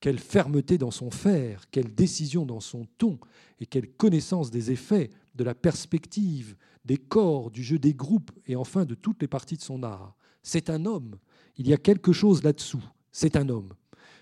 [0.00, 3.18] Quelle fermeté dans son faire, quelle décision dans son ton,
[3.60, 8.56] et quelle connaissance des effets, de la perspective, des corps, du jeu des groupes, et
[8.56, 10.16] enfin de toutes les parties de son art.
[10.42, 11.16] C'est un homme.
[11.56, 12.84] Il y a quelque chose là-dessous.
[13.10, 13.72] C'est un homme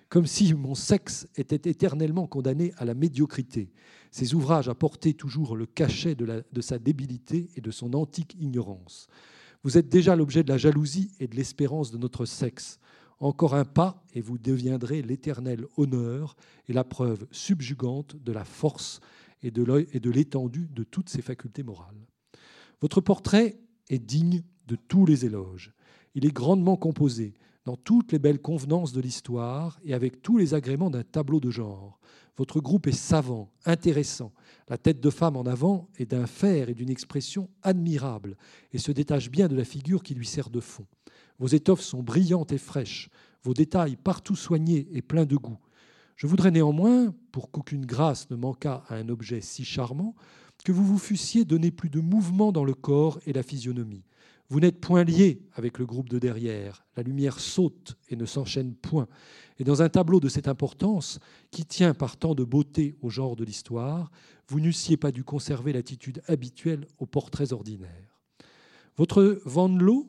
[0.09, 3.73] comme si mon sexe était éternellement condamné à la médiocrité.
[4.11, 9.09] Ces ouvrages apportaient toujours le cachet de, de sa débilité et de son antique ignorance.
[9.65, 12.79] Vous êtes déjà l'objet de la jalousie et de l'espérance de notre sexe.
[13.19, 16.37] Encore un pas et vous deviendrez l'éternel honneur
[16.69, 19.01] et la preuve subjugante de la force
[19.43, 22.07] et de l'étendue de toutes ses facultés morales.
[22.81, 25.73] Votre portrait est digne de tous les éloges.
[26.15, 30.55] Il est grandement composé, dans toutes les belles convenances de l'histoire et avec tous les
[30.55, 31.99] agréments d'un tableau de genre.
[32.37, 34.33] Votre groupe est savant, intéressant.
[34.69, 38.37] La tête de femme en avant est d'un fer et d'une expression admirable
[38.73, 40.87] et se détache bien de la figure qui lui sert de fond.
[41.39, 43.11] Vos étoffes sont brillantes et fraîches,
[43.43, 45.59] vos détails partout soignés et pleins de goût.
[46.17, 50.15] Je voudrais néanmoins, pour qu'aucune grâce ne manquât à un objet si charmant,
[50.65, 54.05] que vous vous fussiez donné plus de mouvement dans le corps et la physionomie.
[54.49, 56.87] Vous n'êtes point lié avec le groupe de derrière.
[56.97, 59.09] La lumière saute et ne s'enchaîne point.
[59.59, 61.19] Et dans un tableau de cette importance,
[61.51, 64.11] qui tient par tant de beauté au genre de l'histoire,
[64.49, 68.21] vous n'eussiez pas dû conserver l'attitude habituelle aux portraits ordinaires.
[68.97, 70.09] Votre Vandelot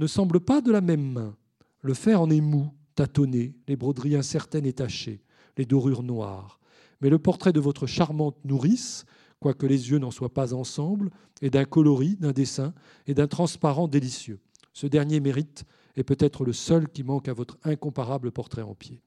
[0.00, 1.36] ne semble pas de la même main.
[1.82, 5.22] Le fer en est mou, tâtonné, les broderies incertaines et tachées,
[5.56, 6.58] les dorures noires.
[7.00, 9.04] Mais le portrait de votre charmante nourrice
[9.40, 11.10] quoique les yeux n'en soient pas ensemble,
[11.42, 12.74] et d'un coloris, d'un dessin
[13.06, 14.38] et d'un transparent délicieux.
[14.74, 15.64] Ce dernier mérite
[15.96, 19.02] est peut-être le seul qui manque à votre incomparable portrait en pied.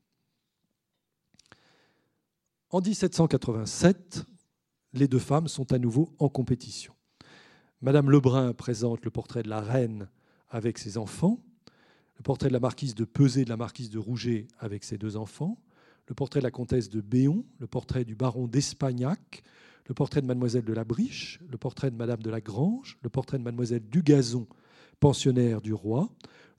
[2.72, 4.26] En 1787,
[4.94, 6.94] les deux femmes sont à nouveau en compétition.
[7.82, 10.10] Madame Lebrun présente le portrait de la reine
[10.54, 11.40] avec ses enfants,
[12.18, 15.18] le portrait de la marquise de Pesé de la marquise de Rouget avec ses deux
[15.18, 15.58] enfants,
[16.08, 19.44] le portrait de la comtesse de Béon, le portrait du baron d'Espagnac,
[19.88, 23.10] le portrait de mademoiselle de la Briche, le portrait de madame de la Grange, le
[23.10, 24.48] portrait de mademoiselle Dugazon,
[25.00, 26.10] pensionnaire du roi,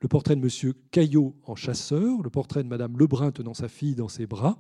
[0.01, 3.95] le portrait de monsieur Caillot en chasseur, le portrait de madame Lebrun tenant sa fille
[3.95, 4.59] dans ses bras,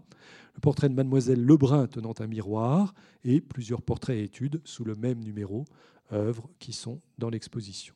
[0.54, 2.94] le portrait de mademoiselle Lebrun tenant un miroir,
[3.24, 5.64] et plusieurs portraits et études sous le même numéro,
[6.12, 7.94] œuvres qui sont dans l'exposition.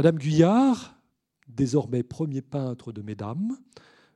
[0.00, 0.96] Madame Guyard,
[1.46, 3.58] désormais premier peintre de mesdames,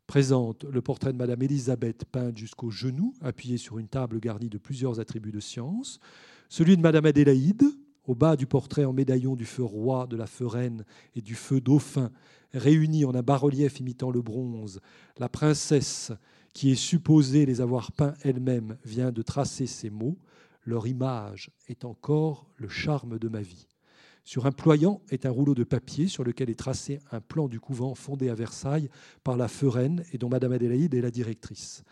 [0.06, 4.56] présente le portrait de Madame Élisabeth peint jusqu'au genou, appuyé sur une table garnie de
[4.56, 6.00] plusieurs attributs de science,
[6.48, 7.64] celui de Madame Adélaïde,
[8.06, 11.34] au bas du portrait en médaillon du feu roi, de la feu reine et du
[11.34, 12.10] feu dauphin,
[12.54, 14.80] réunis en un bas-relief imitant le bronze,
[15.18, 16.12] la princesse,
[16.54, 20.16] qui est supposée les avoir peints elle-même, vient de tracer ces mots.
[20.64, 23.66] Leur image est encore le charme de ma vie.
[24.24, 27.60] Sur un ployant est un rouleau de papier sur lequel est tracé un plan du
[27.60, 28.88] couvent fondé à Versailles
[29.22, 31.84] par la Fereine et dont Madame Adélaïde est la directrice.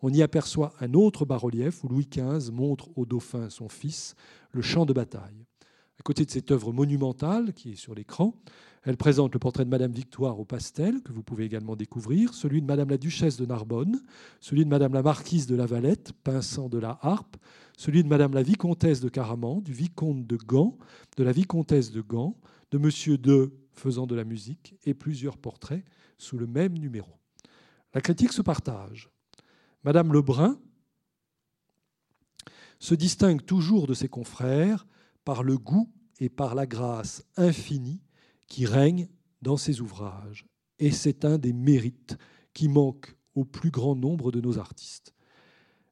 [0.00, 4.14] On y aperçoit un autre bas-relief où Louis XV montre au dauphin son fils
[4.52, 5.44] le champ de bataille.
[5.98, 8.34] À côté de cette œuvre monumentale qui est sur l'écran,
[8.82, 12.62] elle présente le portrait de Madame Victoire au pastel, que vous pouvez également découvrir, celui
[12.62, 14.00] de Madame la Duchesse de Narbonne,
[14.40, 17.36] celui de Madame la Marquise de la Valette, pinçant de la harpe,
[17.76, 20.78] celui de Madame la Vicomtesse de Caraman, du Vicomte de Gand,
[21.18, 22.38] de la Vicomtesse de Gand,
[22.70, 25.84] de Monsieur de faisant de la musique, et plusieurs portraits
[26.16, 27.12] sous le même numéro.
[27.92, 29.10] La critique se partage.
[29.84, 30.58] Madame Lebrun
[32.78, 34.86] se distingue toujours de ses confrères
[35.24, 38.00] par le goût et par la grâce infinie
[38.50, 39.08] qui règne
[39.40, 40.44] dans ses ouvrages.
[40.78, 42.18] Et c'est un des mérites
[42.52, 45.14] qui manque au plus grand nombre de nos artistes.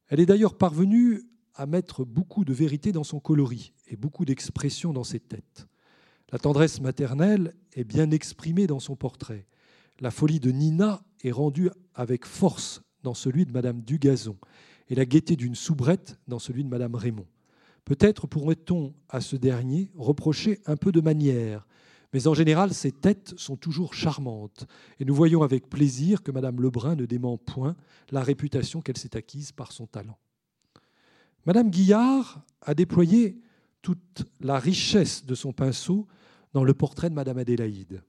[0.08, 1.22] Elle est d'ailleurs parvenue
[1.54, 5.66] à mettre beaucoup de vérité dans son coloris et beaucoup d'expression dans ses têtes.
[6.30, 9.46] La tendresse maternelle est bien exprimée dans son portrait.
[10.00, 14.36] La folie de Nina est rendue avec force dans celui de Madame Dugazon
[14.88, 17.26] et la gaieté d'une soubrette dans celui de Madame Raymond.
[17.84, 21.66] Peut-être pourrait-on à ce dernier reprocher un peu de manière,
[22.12, 24.66] mais en général, ces têtes sont toujours charmantes,
[24.98, 27.76] et nous voyons avec plaisir que Madame Lebrun ne dément point
[28.10, 30.18] la réputation qu'elle s'est acquise par son talent.
[31.44, 33.40] Madame Guillard a déployé
[33.82, 36.06] toute la richesse de son pinceau
[36.52, 38.02] dans le portrait de Madame Adélaïde.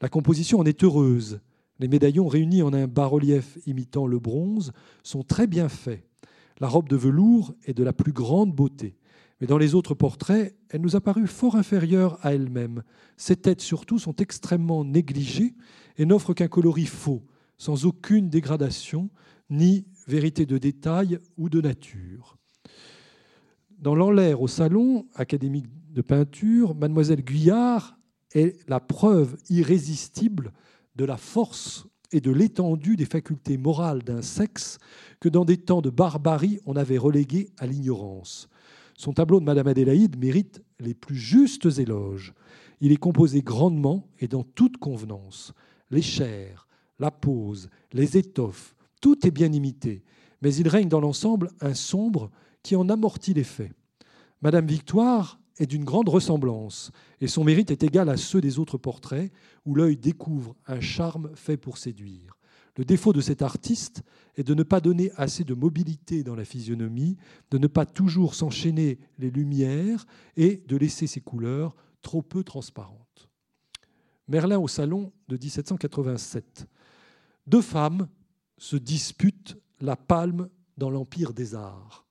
[0.00, 1.40] La composition en est heureuse.
[1.78, 4.72] Les médaillons réunis en un bas-relief imitant le bronze
[5.02, 6.06] sont très bien faits.
[6.58, 8.96] La robe de velours est de la plus grande beauté.
[9.40, 12.82] Mais dans les autres portraits, elle nous a paru fort inférieure à elle-même.
[13.16, 15.54] Ses têtes surtout sont extrêmement négligées
[15.96, 17.24] et n'offrent qu'un coloris faux,
[17.56, 19.10] sans aucune dégradation,
[19.48, 22.36] ni vérité de détail ou de nature.
[23.78, 27.98] Dans l'enlaire au salon académique de peinture, mademoiselle Guyard
[28.32, 30.52] est la preuve irrésistible
[30.96, 34.78] de la force et de l'étendue des facultés morales d'un sexe
[35.18, 38.48] que dans des temps de barbarie on avait relégué à l'ignorance.
[39.00, 42.34] Son tableau de Madame Adélaïde mérite les plus justes éloges.
[42.82, 45.54] Il est composé grandement et dans toute convenance.
[45.90, 50.04] Les chairs, la pose, les étoffes, tout est bien imité,
[50.42, 52.30] mais il règne dans l'ensemble un sombre
[52.62, 53.72] qui en amortit l'effet.
[54.42, 56.90] Madame Victoire est d'une grande ressemblance,
[57.22, 59.32] et son mérite est égal à ceux des autres portraits,
[59.64, 62.36] où l'œil découvre un charme fait pour séduire.
[62.80, 64.02] Le défaut de cet artiste
[64.36, 67.18] est de ne pas donner assez de mobilité dans la physionomie,
[67.50, 70.06] de ne pas toujours s'enchaîner les lumières
[70.38, 73.28] et de laisser ses couleurs trop peu transparentes.
[74.28, 76.66] Merlin au salon de 1787.
[77.46, 78.08] Deux femmes
[78.56, 82.06] se disputent la palme dans l'empire des arts.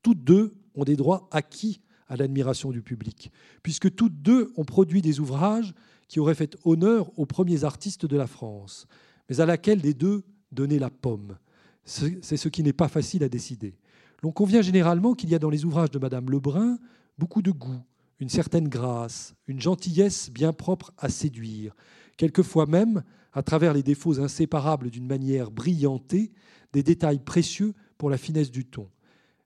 [0.00, 3.32] Toutes deux ont des droits acquis à l'admiration du public,
[3.64, 5.74] puisque toutes deux ont produit des ouvrages
[6.06, 8.86] qui auraient fait honneur aux premiers artistes de la France,
[9.32, 11.38] mais à laquelle des deux donner la pomme.
[11.86, 13.78] C'est ce qui n'est pas facile à décider.
[14.22, 16.78] L'on convient généralement qu'il y a dans les ouvrages de Madame Lebrun
[17.16, 17.80] beaucoup de goût,
[18.20, 21.74] une certaine grâce, une gentillesse bien propre à séduire,
[22.18, 26.30] quelquefois même, à travers les défauts inséparables d'une manière brillantée,
[26.74, 28.90] des détails précieux pour la finesse du ton.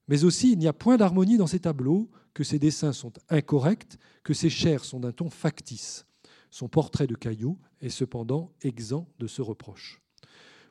[0.08, 3.98] Mais aussi, il n'y a point d'harmonie dans ces tableaux, que ses dessins sont incorrects,
[4.24, 6.06] que ses chairs sont d'un ton factice.
[6.56, 10.00] Son portrait de Caillot est cependant exempt de ce reproche.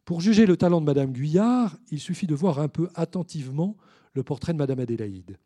[0.03, 3.77] Pour juger le talent de Madame Guyard, il suffit de voir un peu attentivement
[4.13, 5.37] le portrait de Madame Adélaïde.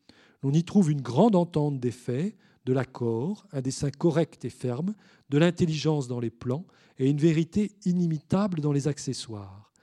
[0.41, 4.95] On y trouve une grande entente des faits, de l'accord, un dessin correct et ferme,
[5.29, 6.65] de l'intelligence dans les plans
[6.99, 9.73] et une vérité inimitable dans les accessoires.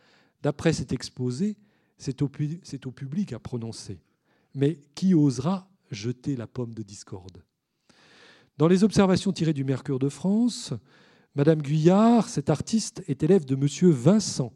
[0.42, 1.58] D'après cet exposé,
[1.98, 4.00] c'est au, public à prononcer.
[4.54, 7.42] Mais qui osera jeter la pomme de discorde?
[8.58, 10.72] Dans les observations tirées du Mercure de France,
[11.34, 14.50] Madame Guyard, cette artiste, est élève de Monsieur Vincent.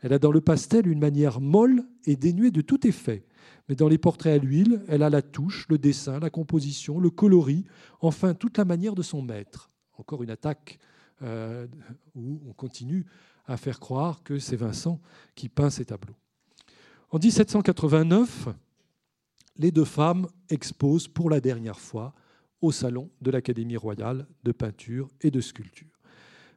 [0.00, 3.26] Elle a dans le pastel une manière molle et dénuée de tout effet.
[3.68, 7.10] Mais dans les portraits à l'huile, elle a la touche, le dessin, la composition, le
[7.10, 7.66] coloris,
[8.00, 9.68] enfin toute la manière de son maître.
[9.98, 10.78] Encore une attaque
[11.20, 11.66] euh,
[12.14, 13.04] où on continue
[13.46, 14.98] à faire croire que c'est Vincent
[15.34, 16.16] qui peint ces tableaux.
[17.10, 18.48] En 1789,
[19.58, 22.14] les deux femmes exposent pour la dernière fois
[22.62, 26.00] au salon de l'Académie royale de peinture et de sculpture.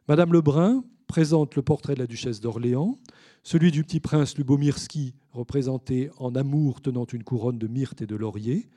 [0.08, 2.98] Madame Lebrun présente le portrait de la duchesse d'Orléans,
[3.44, 8.16] celui du petit prince Lubomirski représenté en amour tenant une couronne de myrte et de
[8.16, 8.70] laurier,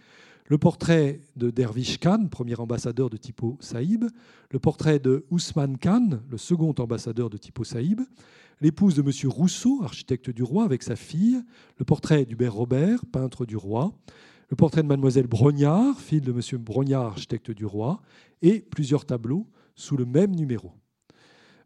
[0.47, 4.07] le portrait de Dervish Khan, premier ambassadeur de Tipo Saïb,
[4.51, 8.01] le portrait de Ousmane Khan, le second ambassadeur de Tipo Saïb,
[8.63, 9.31] l'épouse de M.
[9.31, 11.43] Rousseau, architecte du roi, avec sa fille,
[11.77, 13.93] le portrait d'Hubert Robert, peintre du roi,
[14.49, 16.41] le portrait de Mademoiselle Brognard, fille de M.
[16.59, 18.01] Brognard, architecte du roi,
[18.41, 20.73] et plusieurs tableaux sous le même numéro.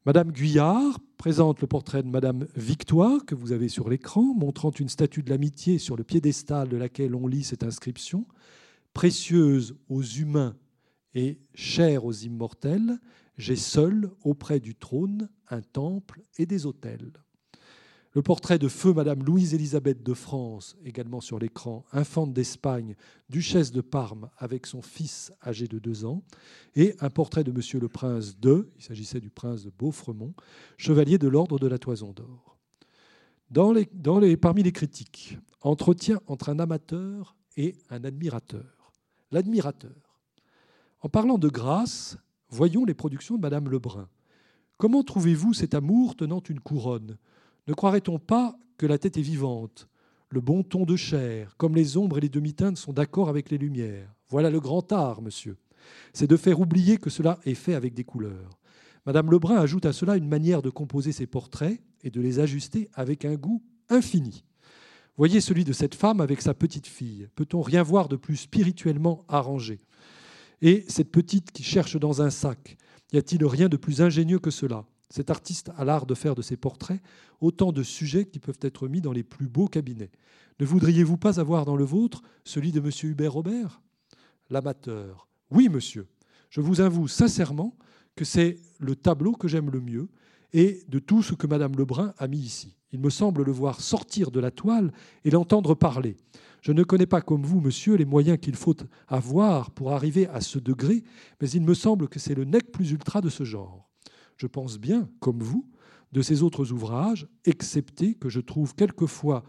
[0.04, 4.88] Madame Guyard présente le portrait de Madame Victoire, que vous avez sur l'écran, montrant une
[4.88, 8.26] statue de l'amitié sur le piédestal de laquelle on lit cette inscription
[8.94, 10.56] Précieuse aux humains
[11.14, 12.98] et chère aux immortels,
[13.38, 17.12] j'ai seul, auprès du trône, un temple et des autels.
[18.14, 22.94] Le portrait de feu Madame Louise-Élisabeth de France, également sur l'écran, infante d'Espagne,
[23.30, 26.22] duchesse de Parme avec son fils âgé de deux ans,
[26.76, 30.34] et un portrait de Monsieur le Prince de, il s'agissait du prince de Beaufremont,
[30.76, 32.58] chevalier de l'ordre de la Toison d'Or.
[33.50, 38.92] Dans les, dans les, parmi les critiques, entretien entre un amateur et un admirateur.
[39.30, 40.20] L'admirateur.
[41.00, 42.18] En parlant de grâce,
[42.50, 44.08] voyons les productions de Madame Lebrun.
[44.76, 47.16] Comment trouvez-vous cet amour tenant une couronne?
[47.68, 49.88] Ne croirait-on pas que la tête est vivante
[50.28, 53.58] Le bon ton de chair, comme les ombres et les demi-teintes sont d'accord avec les
[53.58, 54.12] lumières?
[54.28, 55.56] Voilà le grand art, monsieur.
[56.12, 58.58] C'est de faire oublier que cela est fait avec des couleurs.
[59.06, 62.88] Madame Lebrun ajoute à cela une manière de composer ses portraits et de les ajuster
[62.94, 64.44] avec un goût infini.
[65.16, 67.28] Voyez celui de cette femme avec sa petite fille.
[67.36, 69.80] Peut-on rien voir de plus spirituellement arrangé?
[70.62, 72.76] Et cette petite qui cherche dans un sac.
[73.12, 74.84] Y a-t-il rien de plus ingénieux que cela?
[75.12, 77.02] Cet artiste a l'art de faire de ses portraits
[77.42, 80.10] autant de sujets qui peuvent être mis dans les plus beaux cabinets.
[80.58, 82.90] Ne voudriez-vous pas avoir dans le vôtre celui de M.
[83.02, 83.82] Hubert Robert?
[84.48, 85.28] L'amateur.
[85.50, 86.08] Oui, monsieur.
[86.48, 87.76] Je vous avoue sincèrement
[88.16, 90.08] que c'est le tableau que j'aime le mieux
[90.54, 92.78] et de tout ce que Mme Lebrun a mis ici.
[92.90, 94.94] Il me semble le voir sortir de la toile
[95.26, 96.16] et l'entendre parler.
[96.62, 98.76] Je ne connais pas comme vous, monsieur, les moyens qu'il faut
[99.08, 101.04] avoir pour arriver à ce degré,
[101.42, 103.91] mais il me semble que c'est le nec plus ultra de ce genre.
[104.42, 105.70] Je pense bien, comme vous,
[106.10, 109.44] de ces autres ouvrages, excepté que je trouve quelquefois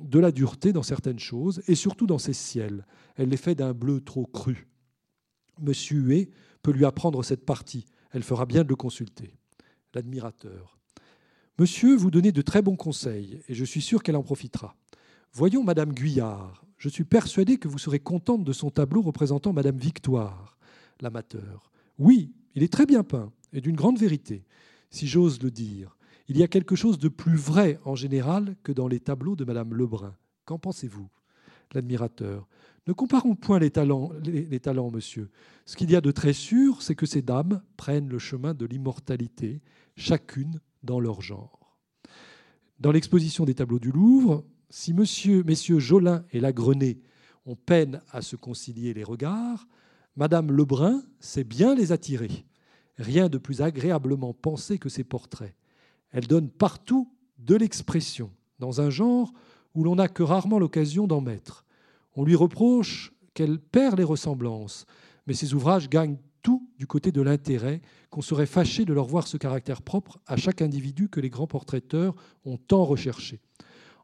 [0.00, 2.86] de la dureté dans certaines choses, et surtout dans ces ciels.
[3.16, 4.68] Elle les fait d'un bleu trop cru.
[5.60, 6.30] Monsieur Huet
[6.62, 7.84] peut lui apprendre cette partie.
[8.10, 9.34] Elle fera bien de le consulter.
[9.92, 10.78] L'admirateur.
[11.58, 14.74] Monsieur, vous donnez de très bons conseils, et je suis sûr qu'elle en profitera.
[15.34, 16.64] Voyons Madame Guyard.
[16.78, 20.56] Je suis persuadé que vous serez contente de son tableau représentant Madame Victoire.
[21.02, 21.70] L'amateur.
[21.98, 24.44] Oui, il est très bien peint, et d'une grande vérité,
[24.90, 25.96] si j'ose le dire.
[26.28, 29.44] Il y a quelque chose de plus vrai en général que dans les tableaux de
[29.44, 30.16] Madame Lebrun.
[30.44, 31.08] Qu'en pensez-vous
[31.72, 32.48] L'admirateur?
[32.86, 34.10] Ne comparons point les talents,
[34.92, 35.30] monsieur.
[35.66, 38.66] Ce qu'il y a de très sûr, c'est que ces dames prennent le chemin de
[38.66, 39.62] l'immortalité,
[39.96, 41.78] chacune dans leur genre.
[42.80, 46.98] Dans l'exposition des tableaux du Louvre, si monsieur, messieurs Jolin et Lagrenet
[47.46, 49.68] ont peine à se concilier les regards,
[50.16, 52.44] Madame Lebrun sait bien les attirer.
[52.98, 55.54] Rien de plus agréablement pensé que ces portraits.
[56.10, 59.32] Elle donne partout de l'expression, dans un genre
[59.74, 61.64] où l'on n'a que rarement l'occasion d'en mettre.
[62.14, 64.86] On lui reproche qu'elle perd les ressemblances,
[65.26, 67.80] mais ses ouvrages gagnent tout du côté de l'intérêt,
[68.10, 71.46] qu'on serait fâché de leur voir ce caractère propre à chaque individu que les grands
[71.46, 72.14] portraiteurs
[72.44, 73.40] ont tant recherché.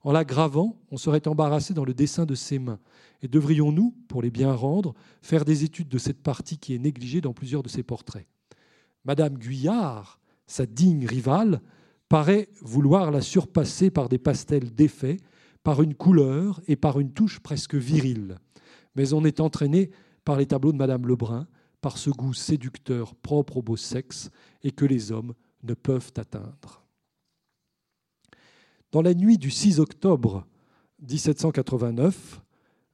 [0.03, 2.79] En la gravant, on serait embarrassé dans le dessin de ses mains.
[3.21, 7.21] Et devrions-nous, pour les bien rendre, faire des études de cette partie qui est négligée
[7.21, 8.27] dans plusieurs de ses portraits?
[9.09, 11.63] Madame Guyard, sa digne rivale,
[12.11, 15.19] paraît vouloir la surpasser par des pastels défaits,
[15.63, 18.37] par une couleur et par une touche presque virile.
[18.97, 19.91] Mais on est entraîné
[20.27, 21.49] par les tableaux de Madame Lebrun,
[21.81, 24.31] par ce goût séducteur propre au beau sexe
[24.63, 25.33] et que les hommes
[25.63, 26.85] ne peuvent atteindre.
[28.93, 30.47] Dans la nuit du 6 octobre
[31.01, 32.43] 1789,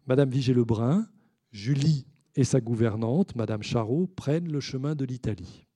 [0.06, 1.08] Madame Vigée-Lebrun,
[1.50, 2.06] Julie
[2.36, 5.66] et sa gouvernante, Madame Charot, prennent le chemin de l'Italie.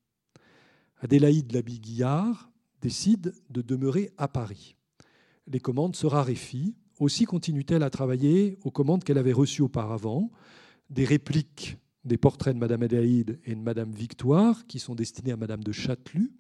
[1.01, 4.77] Adélaïde Labille-Guillard décide de demeurer à Paris.
[5.47, 10.31] Les commandes se raréfient aussi continue-t-elle à travailler aux commandes qu'elle avait reçues auparavant,
[10.91, 15.37] des répliques des portraits de Madame Adélaïde et de Madame Victoire, qui sont destinés à
[15.37, 16.33] Madame de Châtelus.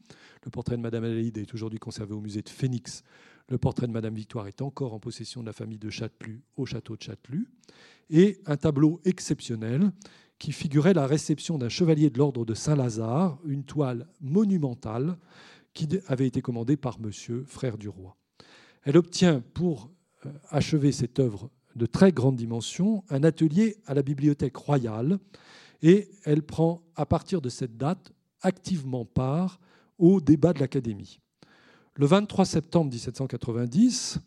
[0.45, 3.03] Le portrait de Madame Adélaïde est aujourd'hui conservé au musée de Phoenix.
[3.51, 6.65] Le portrait de Madame Victoire est encore en possession de la famille de Châtelus au
[6.65, 7.49] château de Châtelus.
[8.09, 9.93] Et un tableau exceptionnel
[10.39, 15.17] qui figurait la réception d'un chevalier de l'ordre de Saint-Lazare, une toile monumentale
[15.75, 18.17] qui avait été commandée par Monsieur, frère du roi.
[18.85, 19.91] Elle obtient pour
[20.27, 25.19] euh, achevé cette œuvre de très grande dimension, un atelier à la Bibliothèque royale,
[25.83, 28.13] et elle prend à partir de cette date
[28.43, 29.61] activement part
[29.99, 31.21] au débat de l'Académie.
[31.95, 34.19] Le 23 septembre 1790,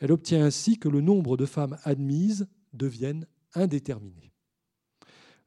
[0.00, 4.33] elle obtient ainsi que le nombre de femmes admises devienne indéterminé.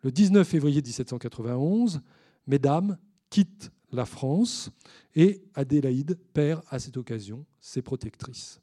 [0.03, 2.01] Le 19 février 1791,
[2.45, 2.97] Mesdames
[3.29, 4.71] quittent la France
[5.15, 8.61] et Adélaïde perd à cette occasion ses protectrices.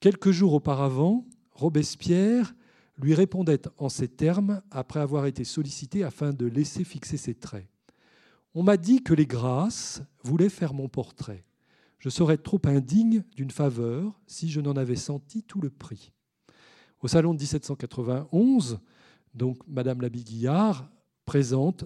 [0.00, 2.54] Quelques jours auparavant, Robespierre
[2.96, 7.68] lui répondait en ces termes après avoir été sollicité afin de laisser fixer ses traits.
[8.54, 11.44] On m'a dit que les grâces voulaient faire mon portrait.
[11.98, 16.12] Je serais trop indigne d'une faveur si je n'en avais senti tout le prix.
[17.02, 18.80] Au salon de 1791,
[19.34, 20.90] donc Madame Labiguillard
[21.24, 21.84] présente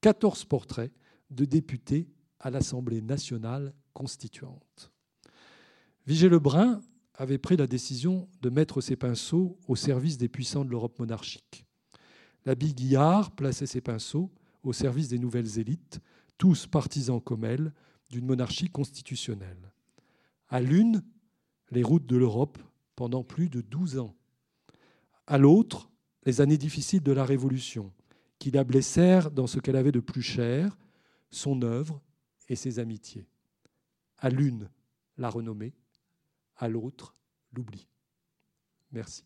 [0.00, 0.92] 14 portraits
[1.30, 4.90] de députés à l'Assemblée nationale constituante.
[6.06, 6.80] Vigée-Lebrun
[7.14, 11.66] avait pris la décision de mettre ses pinceaux au service des puissants de l'Europe monarchique.
[12.46, 14.30] L'habit Guillard plaçait ses pinceaux
[14.62, 16.00] au service des nouvelles élites,
[16.38, 17.72] tous partisans comme elle
[18.08, 19.70] d'une monarchie constitutionnelle.
[20.48, 21.02] À l'une,
[21.70, 22.58] les routes de l'Europe
[22.96, 24.16] pendant plus de douze ans.
[25.26, 25.89] À l'autre,
[26.24, 27.92] les années difficiles de la Révolution,
[28.38, 30.76] qui la blessèrent dans ce qu'elle avait de plus cher,
[31.30, 32.00] son œuvre
[32.48, 33.26] et ses amitiés.
[34.18, 34.68] À l'une,
[35.16, 35.74] la renommée,
[36.56, 37.14] à l'autre
[37.52, 37.86] l'oubli.
[38.92, 39.24] Merci.